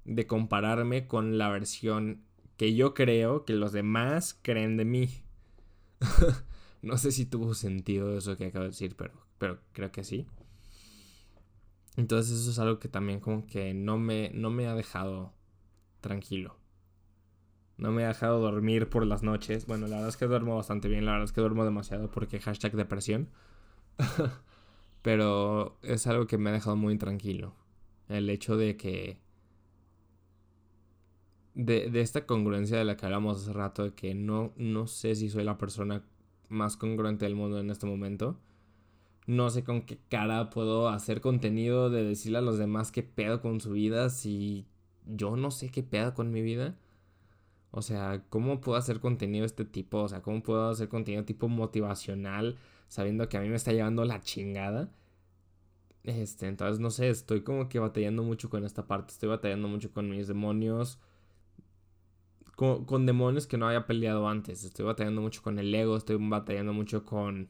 de 0.06 0.26
compararme 0.26 1.06
con 1.06 1.36
la 1.36 1.50
versión 1.50 2.24
que 2.56 2.74
yo 2.74 2.94
creo 2.94 3.44
que 3.44 3.52
los 3.52 3.72
demás 3.72 4.40
creen 4.40 4.78
de 4.78 4.86
mí. 4.86 5.10
no 6.80 6.96
sé 6.96 7.12
si 7.12 7.26
tuvo 7.26 7.52
sentido 7.52 8.16
eso 8.16 8.38
que 8.38 8.46
acabo 8.46 8.62
de 8.62 8.70
decir, 8.70 8.96
pero, 8.96 9.12
pero 9.36 9.58
creo 9.72 9.92
que 9.92 10.02
sí. 10.02 10.26
Entonces 11.98 12.40
eso 12.40 12.52
es 12.52 12.58
algo 12.58 12.78
que 12.78 12.88
también 12.88 13.20
como 13.20 13.46
que 13.46 13.74
no 13.74 13.98
me, 13.98 14.30
no 14.32 14.48
me 14.48 14.66
ha 14.66 14.74
dejado 14.74 15.34
tranquilo. 16.00 16.56
No 17.76 17.92
me 17.92 18.06
ha 18.06 18.08
dejado 18.08 18.40
dormir 18.40 18.88
por 18.88 19.04
las 19.04 19.22
noches. 19.22 19.66
Bueno, 19.66 19.88
la 19.88 19.96
verdad 19.96 20.08
es 20.08 20.16
que 20.16 20.24
duermo 20.24 20.56
bastante 20.56 20.88
bien. 20.88 21.04
La 21.04 21.12
verdad 21.12 21.26
es 21.26 21.32
que 21.32 21.42
duermo 21.42 21.66
demasiado 21.66 22.10
porque 22.10 22.40
hashtag 22.40 22.72
depresión. 22.76 23.28
Pero 25.02 25.78
es 25.82 26.06
algo 26.06 26.26
que 26.26 26.38
me 26.38 26.50
ha 26.50 26.52
dejado 26.52 26.76
muy 26.76 26.96
tranquilo. 26.98 27.54
El 28.08 28.30
hecho 28.30 28.56
de 28.56 28.76
que... 28.76 29.20
De, 31.54 31.90
de, 31.90 32.00
esta 32.00 32.24
congruencia 32.24 32.78
de 32.78 32.84
la 32.84 32.96
que 32.96 33.04
hablamos 33.04 33.42
hace 33.42 33.52
rato, 33.52 33.84
de 33.84 33.94
que 33.94 34.14
no, 34.14 34.54
no 34.56 34.86
sé 34.86 35.14
si 35.14 35.28
soy 35.28 35.44
la 35.44 35.58
persona 35.58 36.02
más 36.48 36.76
congruente 36.76 37.26
del 37.26 37.34
mundo 37.34 37.58
en 37.58 37.70
este 37.70 37.86
momento. 37.86 38.38
No 39.26 39.50
sé 39.50 39.62
con 39.64 39.82
qué 39.82 39.98
cara 40.08 40.50
puedo 40.50 40.88
hacer 40.88 41.20
contenido 41.20 41.90
de 41.90 42.04
decirle 42.04 42.38
a 42.38 42.42
los 42.42 42.58
demás 42.58 42.90
qué 42.90 43.02
pedo 43.02 43.40
con 43.40 43.60
su 43.60 43.72
vida 43.72 44.08
si 44.10 44.66
yo 45.06 45.36
no 45.36 45.50
sé 45.50 45.70
qué 45.70 45.82
pedo 45.82 46.14
con 46.14 46.30
mi 46.30 46.42
vida. 46.42 46.76
O 47.70 47.82
sea, 47.82 48.24
¿cómo 48.28 48.60
puedo 48.60 48.78
hacer 48.78 49.00
contenido 49.00 49.42
de 49.42 49.46
este 49.46 49.64
tipo? 49.64 49.98
O 50.02 50.08
sea, 50.08 50.22
¿cómo 50.22 50.42
puedo 50.42 50.68
hacer 50.68 50.88
contenido 50.88 51.24
tipo 51.24 51.48
motivacional 51.48 52.58
sabiendo 52.92 53.26
que 53.26 53.38
a 53.38 53.40
mí 53.40 53.48
me 53.48 53.56
está 53.56 53.72
llevando 53.72 54.04
la 54.04 54.20
chingada? 54.20 54.90
Este, 56.04 56.46
entonces 56.46 56.78
no 56.78 56.90
sé, 56.90 57.08
estoy 57.08 57.42
como 57.42 57.68
que 57.70 57.78
batallando 57.78 58.22
mucho 58.22 58.50
con 58.50 58.64
esta 58.64 58.86
parte, 58.86 59.12
estoy 59.12 59.30
batallando 59.30 59.66
mucho 59.66 59.92
con 59.92 60.10
mis 60.10 60.28
demonios. 60.28 60.98
Con, 62.54 63.06
demonios 63.06 63.46
que 63.46 63.56
no 63.56 63.66
había 63.66 63.86
peleado 63.86 64.28
antes. 64.28 64.62
Estoy 64.64 64.84
batallando 64.84 65.22
mucho 65.22 65.42
con 65.42 65.58
el 65.58 65.74
ego, 65.74 65.96
estoy 65.96 66.16
batallando 66.20 66.72
mucho 66.74 67.04
con 67.04 67.48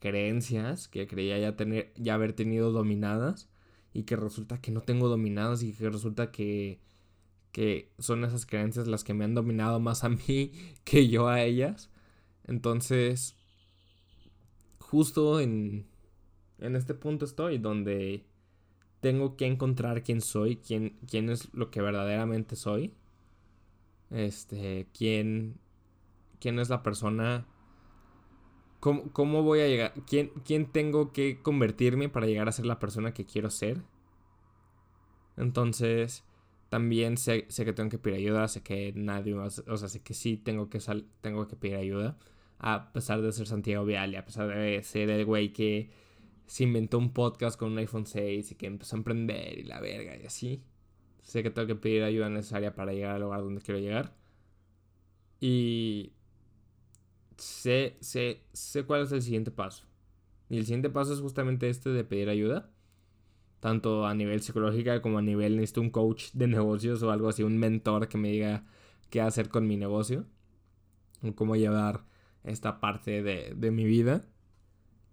creencias 0.00 0.88
que 0.88 1.06
creía 1.06 1.38
ya 1.38 1.56
tener, 1.56 1.92
ya 1.96 2.14
haber 2.14 2.32
tenido 2.32 2.72
dominadas. 2.72 3.48
Y 3.94 4.02
que 4.02 4.16
resulta 4.16 4.60
que 4.60 4.72
no 4.72 4.80
tengo 4.80 5.08
dominadas 5.08 5.62
y 5.62 5.72
que 5.72 5.88
resulta 5.90 6.32
que 6.32 6.80
que 7.52 7.92
son 7.98 8.24
esas 8.24 8.46
creencias 8.46 8.88
las 8.88 9.04
que 9.04 9.14
me 9.14 9.24
han 9.24 9.34
dominado 9.34 9.78
más 9.78 10.04
a 10.04 10.08
mí 10.08 10.52
que 10.84 11.08
yo 11.08 11.28
a 11.28 11.42
ellas. 11.42 11.90
Entonces, 12.44 13.36
justo 14.92 15.40
en, 15.40 15.86
en 16.58 16.76
este 16.76 16.92
punto 16.92 17.24
estoy, 17.24 17.56
donde 17.56 18.26
tengo 19.00 19.38
que 19.38 19.46
encontrar 19.46 20.02
quién 20.02 20.20
soy, 20.20 20.56
quién, 20.56 20.98
quién 21.08 21.30
es 21.30 21.48
lo 21.54 21.70
que 21.70 21.80
verdaderamente 21.80 22.56
soy. 22.56 22.92
Este, 24.10 24.86
quién, 24.92 25.58
quién 26.38 26.58
es 26.58 26.68
la 26.68 26.82
persona, 26.82 27.46
cómo, 28.80 29.10
cómo 29.14 29.42
voy 29.42 29.60
a 29.60 29.66
llegar, 29.66 29.94
¿Quién, 30.06 30.28
quién 30.44 30.66
tengo 30.70 31.10
que 31.14 31.40
convertirme 31.40 32.10
para 32.10 32.26
llegar 32.26 32.46
a 32.50 32.52
ser 32.52 32.66
la 32.66 32.78
persona 32.78 33.14
que 33.14 33.24
quiero 33.24 33.48
ser. 33.48 33.80
Entonces, 35.38 36.22
también 36.68 37.16
sé, 37.16 37.46
que 37.48 37.72
tengo 37.72 37.88
que 37.88 37.98
pedir 37.98 38.18
ayuda, 38.18 38.46
sé 38.46 38.62
que 38.62 38.92
nadie 38.94 39.34
más, 39.34 39.64
o 39.66 39.76
sea, 39.78 39.88
sé 39.88 40.02
que 40.02 40.12
sí 40.12 40.36
tengo 40.36 40.68
que, 40.68 40.80
sal, 40.80 41.06
tengo 41.22 41.48
que 41.48 41.56
pedir 41.56 41.76
ayuda. 41.76 42.18
A 42.62 42.92
pesar 42.92 43.20
de 43.20 43.32
ser 43.32 43.46
Santiago 43.46 43.84
Vial 43.84 44.12
y 44.12 44.16
a 44.16 44.24
pesar 44.24 44.48
de 44.48 44.82
ser 44.82 45.10
el 45.10 45.24
güey 45.26 45.52
que 45.52 45.90
se 46.46 46.64
inventó 46.64 46.96
un 46.98 47.12
podcast 47.12 47.58
con 47.58 47.72
un 47.72 47.78
iPhone 47.78 48.06
6 48.06 48.52
y 48.52 48.54
que 48.54 48.66
empezó 48.66 48.96
a 48.96 49.00
emprender 49.00 49.58
y 49.58 49.64
la 49.64 49.80
verga 49.80 50.16
y 50.16 50.24
así. 50.24 50.64
Sé 51.20 51.42
que 51.42 51.50
tengo 51.50 51.66
que 51.68 51.74
pedir 51.74 52.02
ayuda 52.02 52.28
necesaria 52.30 52.74
para 52.74 52.92
llegar 52.92 53.16
al 53.16 53.22
lugar 53.22 53.40
donde 53.40 53.60
quiero 53.60 53.80
llegar. 53.80 54.14
Y 55.40 56.14
sé, 57.36 57.96
sé, 58.00 58.44
sé 58.52 58.84
cuál 58.84 59.02
es 59.02 59.12
el 59.12 59.22
siguiente 59.22 59.50
paso. 59.50 59.84
Y 60.48 60.56
el 60.56 60.64
siguiente 60.64 60.88
paso 60.88 61.12
es 61.12 61.20
justamente 61.20 61.68
este 61.68 61.90
de 61.90 62.04
pedir 62.04 62.28
ayuda 62.28 62.70
tanto 63.62 64.06
a 64.06 64.14
nivel 64.14 64.42
psicológico 64.42 65.00
como 65.02 65.18
a 65.18 65.22
nivel 65.22 65.54
necesito 65.54 65.82
un 65.82 65.90
coach 65.90 66.32
de 66.32 66.48
negocios 66.48 67.00
o 67.04 67.12
algo 67.12 67.28
así, 67.28 67.44
un 67.44 67.58
mentor 67.58 68.08
que 68.08 68.18
me 68.18 68.32
diga 68.32 68.64
qué 69.08 69.20
hacer 69.20 69.50
con 69.50 69.68
mi 69.68 69.76
negocio, 69.76 70.26
cómo 71.36 71.54
llevar 71.54 72.04
esta 72.44 72.80
parte 72.80 73.22
de, 73.22 73.54
de 73.56 73.70
mi 73.70 73.84
vida. 73.84 74.24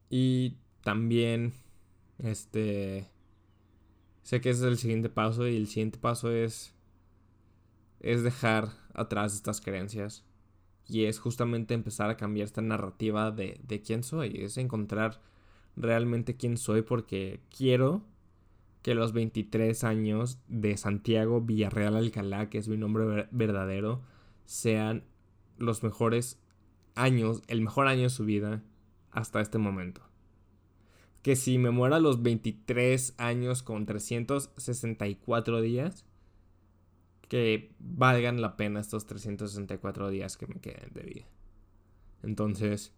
Y 0.09 0.57
también, 0.83 1.53
este, 2.17 3.07
sé 4.21 4.41
que 4.41 4.49
ese 4.49 4.61
es 4.61 4.67
el 4.67 4.77
siguiente 4.77 5.09
paso 5.09 5.47
y 5.47 5.55
el 5.55 5.67
siguiente 5.67 5.99
paso 5.99 6.31
es, 6.31 6.73
es 7.99 8.23
dejar 8.23 8.69
atrás 8.93 9.33
estas 9.33 9.61
creencias. 9.61 10.25
Y 10.87 11.05
es 11.05 11.19
justamente 11.19 11.75
empezar 11.75 12.09
a 12.09 12.17
cambiar 12.17 12.45
esta 12.45 12.61
narrativa 12.61 13.29
de, 13.29 13.59
de 13.63 13.81
quién 13.81 14.01
soy. 14.01 14.37
Es 14.43 14.57
encontrar 14.57 15.21
realmente 15.75 16.35
quién 16.35 16.57
soy 16.57 16.81
porque 16.81 17.41
quiero 17.55 18.03
que 18.81 18.95
los 18.95 19.13
23 19.13 19.83
años 19.83 20.39
de 20.47 20.77
Santiago 20.77 21.41
Villarreal 21.41 21.95
Alcalá, 21.95 22.49
que 22.49 22.57
es 22.57 22.67
mi 22.67 22.77
nombre 22.77 23.27
verdadero, 23.31 24.01
sean 24.45 25.03
los 25.57 25.83
mejores 25.83 26.39
años, 26.95 27.41
el 27.47 27.62
mejor 27.62 27.88
año 27.88 28.04
de 28.04 28.10
su 28.10 28.25
vida 28.25 28.63
hasta 29.12 29.41
este 29.41 29.58
momento. 29.58 30.02
Que 31.21 31.36
si 31.36 31.58
me 31.58 31.71
muera 31.71 31.97
a 31.97 31.99
los 31.99 32.21
23 32.23 33.15
años 33.17 33.63
con 33.63 33.86
364 33.86 35.62
días, 35.62 36.06
que 37.28 37.75
valgan 37.80 38.41
la 38.41 38.58
pena 38.58 38.80
estos 38.80 39.06
364 39.06 40.10
días 40.10 40.38
que 40.38 40.47
me 40.47 40.60
queden 40.60 40.91
de 40.93 41.04
vida. 41.04 41.25
Entonces, 42.23 42.93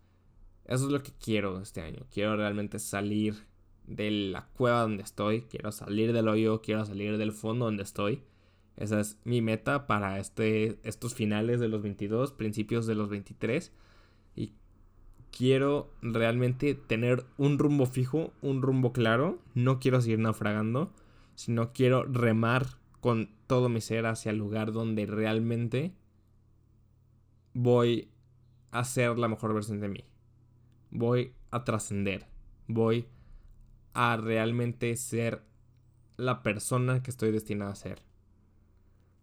eso 0.65 0.85
es 0.85 0.91
lo 0.91 1.03
que 1.03 1.11
quiero 1.19 1.61
este 1.61 1.81
año. 1.81 2.05
Quiero 2.11 2.35
realmente 2.35 2.79
salir 2.79 3.45
de 3.85 4.09
la 4.09 4.47
cueva 4.47 4.81
donde 4.81 5.03
estoy, 5.03 5.41
quiero 5.43 5.71
salir 5.71 6.13
del 6.13 6.27
hoyo, 6.27 6.61
quiero 6.61 6.85
salir 6.85 7.17
del 7.17 7.31
fondo 7.31 7.65
donde 7.65 7.83
estoy. 7.83 8.23
Esa 8.77 8.99
es 8.99 9.17
mi 9.23 9.41
meta 9.41 9.85
para 9.87 10.19
este, 10.19 10.79
estos 10.83 11.13
finales 11.13 11.59
de 11.59 11.67
los 11.67 11.81
22, 11.81 12.31
principios 12.31 12.87
de 12.87 12.95
los 12.95 13.09
23. 13.09 13.71
Y 14.35 14.53
quiero 15.31 15.91
realmente 16.01 16.73
tener 16.75 17.25
un 17.37 17.59
rumbo 17.59 17.85
fijo, 17.85 18.33
un 18.41 18.61
rumbo 18.61 18.93
claro. 18.93 19.39
No 19.53 19.79
quiero 19.79 20.01
seguir 20.01 20.19
naufragando, 20.19 20.93
sino 21.35 21.73
quiero 21.73 22.03
remar 22.03 22.65
con 22.99 23.29
todo 23.47 23.69
mi 23.69 23.81
ser 23.81 24.05
hacia 24.05 24.31
el 24.31 24.37
lugar 24.37 24.71
donde 24.71 25.05
realmente 25.05 25.93
voy 27.53 28.09
a 28.71 28.83
ser 28.83 29.17
la 29.17 29.27
mejor 29.27 29.53
versión 29.53 29.79
de 29.79 29.89
mí. 29.89 30.05
Voy 30.89 31.33
a 31.49 31.63
trascender. 31.63 32.27
Voy 32.67 33.07
a 33.93 34.17
realmente 34.17 34.95
ser 34.95 35.43
la 36.17 36.43
persona 36.43 37.03
que 37.03 37.11
estoy 37.11 37.31
destinada 37.31 37.71
a 37.71 37.75
ser. 37.75 38.01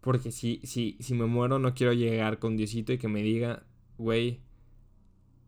Porque 0.01 0.31
si, 0.31 0.61
si, 0.63 0.97
si 0.99 1.13
me 1.13 1.25
muero 1.25 1.59
no 1.59 1.73
quiero 1.73 1.93
llegar 1.93 2.39
con 2.39 2.55
Diosito 2.55 2.93
y 2.93 2.97
que 2.97 3.07
me 3.07 3.21
diga, 3.21 3.65
güey, 3.97 4.39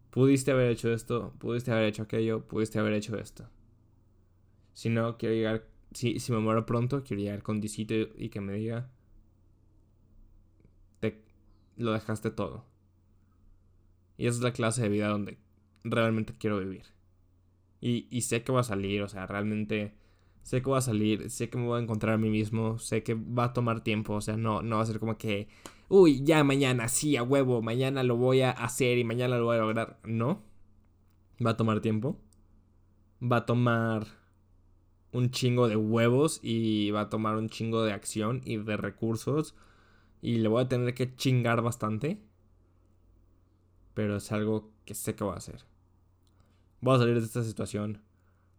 pudiste 0.09 0.51
haber 0.51 0.69
hecho 0.69 0.91
esto, 0.91 1.33
pudiste 1.39 1.71
haber 1.71 1.85
hecho 1.85 2.03
aquello, 2.03 2.47
pudiste 2.47 2.77
haber 2.79 2.93
hecho 2.93 3.17
esto. 3.17 3.49
Sino 4.73 5.17
quiero 5.17 5.35
llegar, 5.35 5.67
si, 5.93 6.19
si 6.19 6.31
me 6.31 6.39
muero 6.39 6.65
pronto, 6.65 7.03
quiero 7.03 7.23
llegar 7.23 7.43
con 7.43 7.61
Dicito 7.61 7.93
y 7.93 8.29
que 8.29 8.41
me 8.41 8.53
diga, 8.53 8.89
te, 10.99 11.23
lo 11.77 11.93
dejaste 11.93 12.29
todo. 12.29 12.65
Y 14.17 14.27
esa 14.27 14.37
es 14.37 14.43
la 14.43 14.53
clase 14.53 14.83
de 14.83 14.89
vida 14.89 15.07
donde 15.07 15.37
realmente 15.83 16.33
quiero 16.37 16.59
vivir. 16.59 16.83
Y, 17.79 18.07
y 18.11 18.21
sé 18.21 18.43
que 18.43 18.51
va 18.51 18.59
a 18.59 18.63
salir, 18.63 19.01
o 19.01 19.07
sea, 19.07 19.25
realmente 19.25 19.95
sé 20.43 20.61
que 20.61 20.69
va 20.69 20.79
a 20.79 20.81
salir, 20.81 21.29
sé 21.29 21.49
que 21.49 21.57
me 21.57 21.65
voy 21.65 21.79
a 21.79 21.83
encontrar 21.83 22.15
a 22.15 22.17
mí 22.17 22.29
mismo, 22.29 22.79
sé 22.79 23.03
que 23.03 23.13
va 23.13 23.45
a 23.45 23.53
tomar 23.53 23.83
tiempo, 23.83 24.13
o 24.13 24.21
sea, 24.21 24.37
no, 24.37 24.61
no 24.61 24.77
va 24.77 24.83
a 24.83 24.85
ser 24.85 24.99
como 24.99 25.17
que, 25.17 25.47
uy, 25.89 26.23
ya 26.23 26.43
mañana, 26.43 26.87
sí, 26.87 27.15
a 27.17 27.23
huevo, 27.23 27.61
mañana 27.61 28.03
lo 28.03 28.17
voy 28.17 28.41
a 28.41 28.51
hacer 28.51 28.97
y 28.97 29.03
mañana 29.03 29.37
lo 29.37 29.45
voy 29.45 29.57
a 29.57 29.59
lograr. 29.59 29.99
No, 30.03 30.41
va 31.45 31.51
a 31.51 31.57
tomar 31.57 31.81
tiempo, 31.81 32.19
va 33.21 33.37
a 33.37 33.45
tomar 33.45 34.07
un 35.11 35.29
chingo 35.31 35.67
de 35.67 35.75
huevos 35.75 36.39
y 36.41 36.91
va 36.91 37.01
a 37.01 37.09
tomar 37.09 37.35
un 37.35 37.49
chingo 37.49 37.83
de 37.83 37.93
acción 37.93 38.41
y 38.45 38.57
de 38.57 38.77
recursos 38.77 39.55
y 40.21 40.37
le 40.37 40.47
voy 40.47 40.63
a 40.63 40.69
tener 40.69 40.93
que 40.93 41.15
chingar 41.15 41.61
bastante, 41.61 42.21
pero 43.93 44.17
es 44.17 44.31
algo 44.31 44.71
que 44.85 44.93
sé 44.93 45.15
que 45.15 45.23
voy 45.23 45.33
a 45.33 45.37
hacer. 45.37 45.65
Voy 46.79 46.95
a 46.95 46.99
salir 46.99 47.19
de 47.19 47.25
esta 47.25 47.43
situación, 47.43 48.01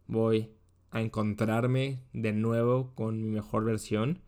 voy 0.07 0.51
a 0.93 1.01
encontrarme 1.01 2.05
de 2.13 2.33
nuevo 2.33 2.95
con 2.95 3.21
mi 3.21 3.31
mejor 3.31 3.65
versión 3.65 4.21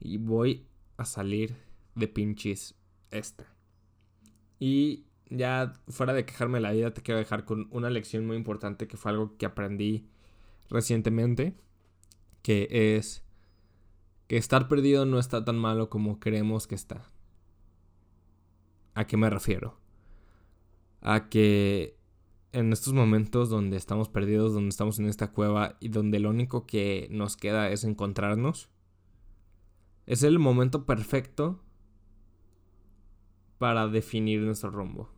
y 0.00 0.16
voy 0.16 0.66
a 0.96 1.04
salir 1.04 1.56
de 1.94 2.08
pinches 2.08 2.74
esta. 3.10 3.46
Y 4.58 5.04
ya 5.28 5.74
fuera 5.88 6.14
de 6.14 6.24
quejarme 6.24 6.58
de 6.58 6.62
la 6.62 6.72
vida, 6.72 6.94
te 6.94 7.02
quiero 7.02 7.18
dejar 7.18 7.44
con 7.44 7.68
una 7.70 7.90
lección 7.90 8.26
muy 8.26 8.36
importante 8.36 8.88
que 8.88 8.96
fue 8.96 9.12
algo 9.12 9.36
que 9.36 9.44
aprendí 9.44 10.08
recientemente, 10.70 11.54
que 12.40 12.96
es 12.96 13.22
que 14.26 14.38
estar 14.38 14.68
perdido 14.68 15.04
no 15.04 15.18
está 15.18 15.44
tan 15.44 15.58
malo 15.58 15.90
como 15.90 16.18
creemos 16.18 16.66
que 16.66 16.74
está. 16.74 17.10
¿A 18.94 19.06
qué 19.06 19.18
me 19.18 19.28
refiero? 19.28 19.78
A 21.02 21.28
que 21.28 21.98
en 22.54 22.72
estos 22.72 22.92
momentos 22.92 23.50
donde 23.50 23.76
estamos 23.76 24.08
perdidos, 24.08 24.54
donde 24.54 24.68
estamos 24.68 25.00
en 25.00 25.06
esta 25.06 25.32
cueva 25.32 25.76
y 25.80 25.88
donde 25.88 26.20
lo 26.20 26.30
único 26.30 26.66
que 26.66 27.08
nos 27.10 27.36
queda 27.36 27.68
es 27.70 27.82
encontrarnos, 27.82 28.70
es 30.06 30.22
el 30.22 30.38
momento 30.38 30.86
perfecto 30.86 31.60
para 33.58 33.88
definir 33.88 34.40
nuestro 34.42 34.70
rumbo. 34.70 35.10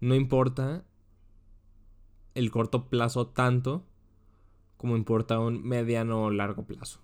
No 0.00 0.16
importa 0.16 0.84
el 2.34 2.50
corto 2.50 2.88
plazo 2.88 3.28
tanto 3.28 3.86
como 4.76 4.96
importa 4.96 5.38
un 5.38 5.62
mediano 5.62 6.24
o 6.24 6.30
largo 6.30 6.66
plazo. 6.66 7.00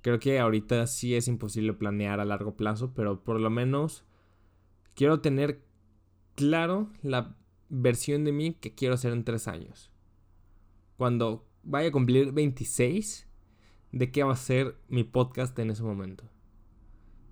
Creo 0.00 0.20
que 0.20 0.38
ahorita 0.38 0.86
sí 0.86 1.16
es 1.16 1.26
imposible 1.26 1.72
planear 1.72 2.20
a 2.20 2.24
largo 2.24 2.56
plazo, 2.56 2.94
pero 2.94 3.24
por 3.24 3.40
lo 3.40 3.50
menos 3.50 4.04
quiero 4.94 5.20
tener 5.20 5.66
claro 6.36 6.90
la 7.02 7.34
versión 7.68 8.24
de 8.24 8.30
mí 8.30 8.54
que 8.54 8.74
quiero 8.74 8.96
ser 8.96 9.12
en 9.12 9.24
tres 9.24 9.48
años. 9.48 9.90
Cuando 10.96 11.44
vaya 11.64 11.88
a 11.88 11.92
cumplir 11.92 12.32
26, 12.32 13.26
de 13.92 14.10
qué 14.12 14.22
va 14.22 14.32
a 14.32 14.36
ser 14.36 14.76
mi 14.88 15.04
podcast 15.04 15.58
en 15.58 15.70
ese 15.70 15.82
momento. 15.82 16.24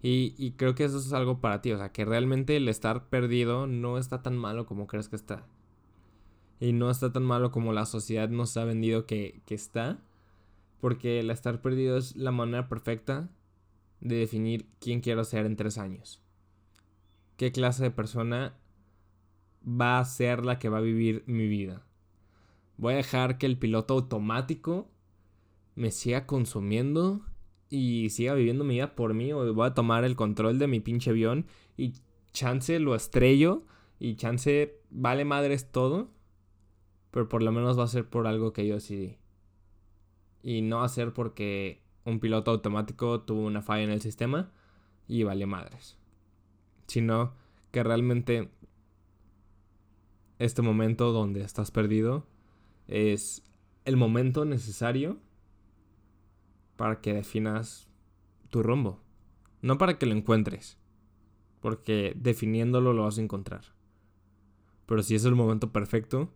Y, 0.07 0.53
creo 0.59 0.75
que 0.75 0.85
eso 0.85 0.99
es 0.99 1.15
algo 1.15 1.41
para 1.41 1.63
ti, 1.63 1.73
o 1.73 1.79
sea, 1.79 1.91
que 1.91 2.05
realmente 2.05 2.57
el 2.57 2.69
estar 2.69 3.09
perdido 3.09 3.67
no 3.67 3.97
está 3.97 4.23
tan 4.23 4.37
malo 4.37 4.67
como 4.67 4.87
crees 4.87 5.09
que 5.09 5.17
está. 5.17 5.47
Y 6.61 6.75
no 6.75 6.91
está 6.91 7.11
tan 7.11 7.23
malo 7.23 7.51
como 7.51 7.73
la 7.73 7.87
sociedad 7.87 8.29
nos 8.29 8.55
ha 8.59 8.67
vendido 8.67 9.07
que, 9.07 9.41
que 9.47 9.55
está. 9.55 10.03
Porque 10.83 11.21
el 11.21 11.31
estar 11.31 11.63
perdido 11.63 11.97
es 11.97 12.17
la 12.17 12.33
manera 12.33 12.69
perfecta 12.69 13.31
de 14.01 14.17
definir 14.17 14.69
quién 14.79 15.01
quiero 15.01 15.25
ser 15.25 15.47
en 15.47 15.57
tres 15.57 15.79
años. 15.79 16.21
¿Qué 17.39 17.51
clase 17.51 17.85
de 17.85 17.91
persona 17.91 18.59
va 19.67 19.99
a 19.99 20.05
ser 20.05 20.45
la 20.45 20.59
que 20.59 20.69
va 20.69 20.79
a 20.79 20.83
vivir 20.83 21.25
mi 21.27 21.49
vida. 21.49 21.83
Voy 22.77 22.95
a 22.95 22.97
dejar 22.97 23.39
que 23.39 23.47
el 23.47 23.59
piloto 23.59 23.95
automático 23.95 24.91
me 25.75 25.91
siga 25.91 26.27
consumiendo 26.27 27.23
y 27.71 28.11
siga 28.11 28.35
viviendo 28.35 28.65
mi 28.65 28.75
vida 28.75 28.95
por 28.95 29.15
mí 29.15 29.33
o 29.33 29.53
voy 29.55 29.67
a 29.67 29.75
tomar 29.75 30.05
el 30.05 30.17
control 30.17 30.59
de 30.59 30.67
mi 30.67 30.81
pinche 30.81 31.11
avión 31.11 31.47
y 31.77 31.95
chance 32.33 32.79
lo 32.79 32.95
estrello 32.95 33.65
y 33.99 34.17
chance 34.17 34.81
vale 34.91 35.25
madres 35.25 35.71
todo, 35.71 36.11
pero 37.11 37.29
por 37.29 37.43
lo 37.43 37.53
menos 37.53 37.79
va 37.79 37.85
a 37.85 37.89
ser 37.89 38.09
por 38.09 38.27
algo 38.27 38.53
que 38.53 38.67
yo 38.67 38.75
decidí. 38.75 39.17
Y 40.43 40.61
no 40.61 40.79
va 40.79 40.85
a 40.85 40.89
ser 40.89 41.15
porque 41.15 41.83
un 42.05 42.21
piloto 42.21 42.51
automático 42.51 43.23
tuvo 43.23 43.47
una 43.47 43.63
falla 43.63 43.85
en 43.85 43.91
el 43.91 44.03
sistema 44.03 44.53
y 45.09 45.23
vale 45.23 45.47
madres. 45.47 45.97
Sino 46.87 47.33
que 47.71 47.83
realmente 47.83 48.51
este 50.39 50.63
momento 50.63 51.13
donde 51.13 51.43
estás 51.43 51.71
perdido 51.71 52.27
es 52.87 53.43
el 53.85 53.97
momento 53.97 54.45
necesario 54.45 55.19
para 56.77 57.01
que 57.01 57.15
definas 57.15 57.89
tu 58.51 58.63
rumbo. 58.63 59.01
No 59.63 59.79
para 59.79 59.99
que 59.99 60.07
lo 60.07 60.15
encuentres, 60.15 60.79
porque 61.61 62.15
definiéndolo 62.17 62.93
lo 62.93 63.05
vas 63.05 63.19
a 63.19 63.23
encontrar. 63.23 63.65
Pero 64.87 65.03
sí 65.03 65.15
es 65.15 65.25
el 65.25 65.35
momento 65.35 65.73
perfecto 65.73 66.31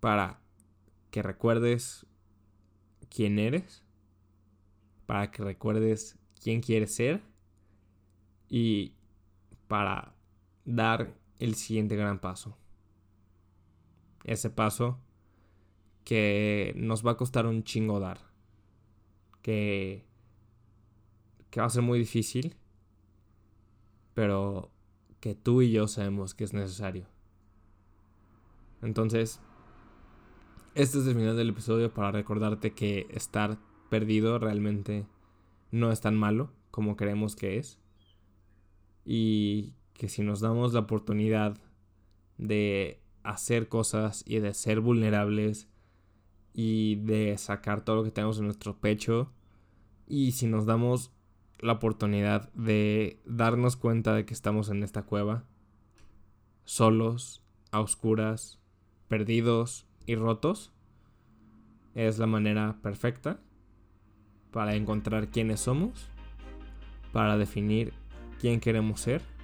para 0.00 0.40
que 1.10 1.22
recuerdes 1.22 2.06
quién 3.10 3.38
eres, 3.38 3.84
para 5.04 5.30
que 5.30 5.42
recuerdes 5.42 6.18
quién 6.42 6.60
quieres 6.60 6.94
ser 6.94 7.22
y 8.48 8.94
para 9.68 10.14
dar 10.64 11.14
el 11.38 11.54
siguiente 11.54 11.96
gran 11.96 12.20
paso. 12.20 12.56
Ese 14.24 14.50
paso 14.50 14.98
que 16.04 16.72
nos 16.76 17.06
va 17.06 17.12
a 17.12 17.16
costar 17.16 17.46
un 17.46 17.64
chingo 17.64 18.00
dar. 18.00 18.18
Que, 19.42 20.04
que 21.50 21.60
va 21.60 21.66
a 21.66 21.70
ser 21.70 21.82
muy 21.82 21.98
difícil. 21.98 22.56
Pero 24.14 24.70
que 25.20 25.34
tú 25.34 25.62
y 25.62 25.72
yo 25.72 25.88
sabemos 25.88 26.34
que 26.34 26.44
es 26.44 26.52
necesario. 26.52 27.06
Entonces, 28.82 29.40
este 30.74 30.98
es 30.98 31.06
el 31.06 31.14
final 31.14 31.36
del 31.36 31.50
episodio 31.50 31.92
para 31.92 32.12
recordarte 32.12 32.72
que 32.72 33.06
estar 33.10 33.58
perdido 33.88 34.38
realmente 34.38 35.06
no 35.70 35.90
es 35.90 36.00
tan 36.00 36.16
malo 36.16 36.52
como 36.70 36.96
creemos 36.96 37.34
que 37.34 37.58
es. 37.58 37.78
Y 39.04 39.72
que 39.96 40.08
si 40.08 40.22
nos 40.22 40.40
damos 40.40 40.74
la 40.74 40.80
oportunidad 40.80 41.58
de 42.38 43.00
hacer 43.22 43.68
cosas 43.68 44.22
y 44.26 44.38
de 44.38 44.54
ser 44.54 44.80
vulnerables 44.80 45.68
y 46.52 46.96
de 46.96 47.36
sacar 47.38 47.82
todo 47.82 47.96
lo 47.96 48.04
que 48.04 48.10
tenemos 48.10 48.38
en 48.38 48.44
nuestro 48.44 48.76
pecho 48.78 49.32
y 50.06 50.32
si 50.32 50.46
nos 50.46 50.66
damos 50.66 51.10
la 51.58 51.72
oportunidad 51.72 52.52
de 52.52 53.20
darnos 53.24 53.76
cuenta 53.76 54.14
de 54.14 54.24
que 54.26 54.34
estamos 54.34 54.68
en 54.68 54.82
esta 54.82 55.02
cueva, 55.02 55.44
solos, 56.64 57.42
a 57.72 57.80
oscuras, 57.80 58.60
perdidos 59.08 59.86
y 60.06 60.14
rotos, 60.14 60.72
es 61.94 62.18
la 62.18 62.26
manera 62.26 62.78
perfecta 62.82 63.40
para 64.50 64.74
encontrar 64.74 65.28
quiénes 65.28 65.60
somos, 65.60 66.08
para 67.12 67.38
definir 67.38 67.94
quién 68.38 68.60
queremos 68.60 69.00
ser 69.00 69.35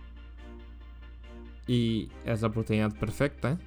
y 1.66 2.08
es 2.24 2.42
la 2.42 2.48
oportunidad 2.48 2.92
perfecta 2.94 3.58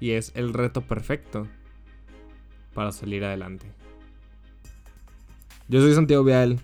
y 0.00 0.10
es 0.10 0.32
el 0.34 0.52
reto 0.52 0.82
perfecto 0.82 1.46
para 2.74 2.92
salir 2.92 3.24
adelante. 3.24 3.66
Yo 5.68 5.80
soy 5.80 5.94
Santiago 5.94 6.24
Vial. 6.24 6.58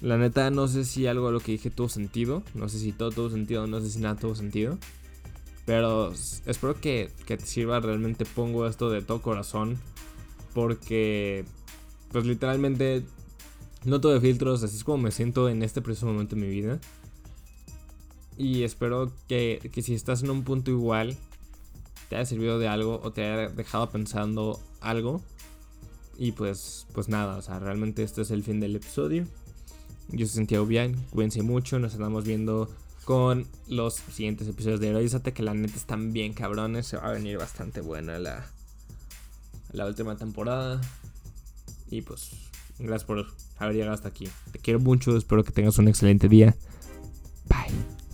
La 0.00 0.16
neta 0.16 0.50
no 0.50 0.68
sé 0.68 0.84
si 0.84 1.06
algo 1.06 1.26
de 1.26 1.32
lo 1.32 1.40
que 1.40 1.52
dije 1.52 1.70
tuvo 1.70 1.88
sentido. 1.88 2.42
No 2.54 2.68
sé 2.68 2.78
si 2.78 2.92
todo 2.92 3.10
tuvo 3.10 3.30
sentido, 3.30 3.66
no 3.66 3.80
sé 3.80 3.90
si 3.90 3.98
nada 3.98 4.16
tuvo 4.16 4.34
sentido. 4.34 4.78
Pero 5.66 6.12
espero 6.46 6.80
que, 6.80 7.10
que 7.26 7.36
te 7.36 7.44
sirva. 7.44 7.80
Realmente 7.80 8.24
pongo 8.24 8.66
esto 8.66 8.90
de 8.90 9.02
todo 9.02 9.20
corazón. 9.20 9.76
Porque, 10.54 11.44
pues 12.10 12.24
literalmente, 12.24 13.04
no 13.84 14.00
tuve 14.00 14.20
filtros. 14.20 14.62
Así 14.62 14.76
es 14.76 14.84
como 14.84 14.98
me 14.98 15.10
siento 15.10 15.48
en 15.48 15.62
este 15.62 15.82
preciso 15.82 16.06
momento 16.06 16.34
de 16.34 16.42
mi 16.42 16.48
vida. 16.48 16.80
Y 18.38 18.62
espero 18.62 19.12
que, 19.26 19.68
que 19.72 19.82
si 19.82 19.94
estás 19.94 20.22
en 20.22 20.30
un 20.30 20.44
punto 20.44 20.70
igual, 20.70 21.16
te 22.08 22.16
haya 22.16 22.24
servido 22.24 22.58
de 22.58 22.68
algo 22.68 23.00
o 23.02 23.12
te 23.12 23.24
haya 23.24 23.48
dejado 23.48 23.90
pensando 23.90 24.60
algo. 24.80 25.20
Y 26.16 26.32
pues, 26.32 26.86
pues 26.94 27.08
nada, 27.08 27.36
o 27.36 27.42
sea, 27.42 27.58
realmente 27.58 28.02
este 28.02 28.22
es 28.22 28.30
el 28.30 28.42
fin 28.42 28.60
del 28.60 28.76
episodio. 28.76 29.24
Yo 30.10 30.26
soy 30.26 30.36
Santiago 30.36 30.66
Bian, 30.66 30.94
cuídense 31.10 31.42
mucho, 31.42 31.78
nos 31.78 31.94
andamos 31.94 32.24
viendo 32.24 32.70
con 33.04 33.46
los 33.68 33.94
siguientes 33.94 34.48
episodios 34.48 34.80
de 34.80 34.88
Heroízate, 34.88 35.32
que 35.32 35.42
la 35.42 35.54
neta 35.54 35.76
están 35.76 36.12
bien 36.12 36.32
cabrones, 36.32 36.86
se 36.86 36.96
va 36.96 37.08
a 37.08 37.12
venir 37.12 37.38
bastante 37.38 37.80
buena 37.80 38.18
la, 38.18 38.46
la 39.72 39.86
última 39.86 40.16
temporada. 40.16 40.80
Y 41.90 42.02
pues, 42.02 42.30
gracias 42.78 43.04
por 43.04 43.26
haber 43.58 43.74
llegado 43.74 43.94
hasta 43.94 44.08
aquí. 44.08 44.28
Te 44.52 44.58
quiero 44.58 44.80
mucho, 44.80 45.16
espero 45.16 45.44
que 45.44 45.52
tengas 45.52 45.78
un 45.78 45.88
excelente 45.88 46.28
día. 46.28 46.56
Bye. 47.48 48.07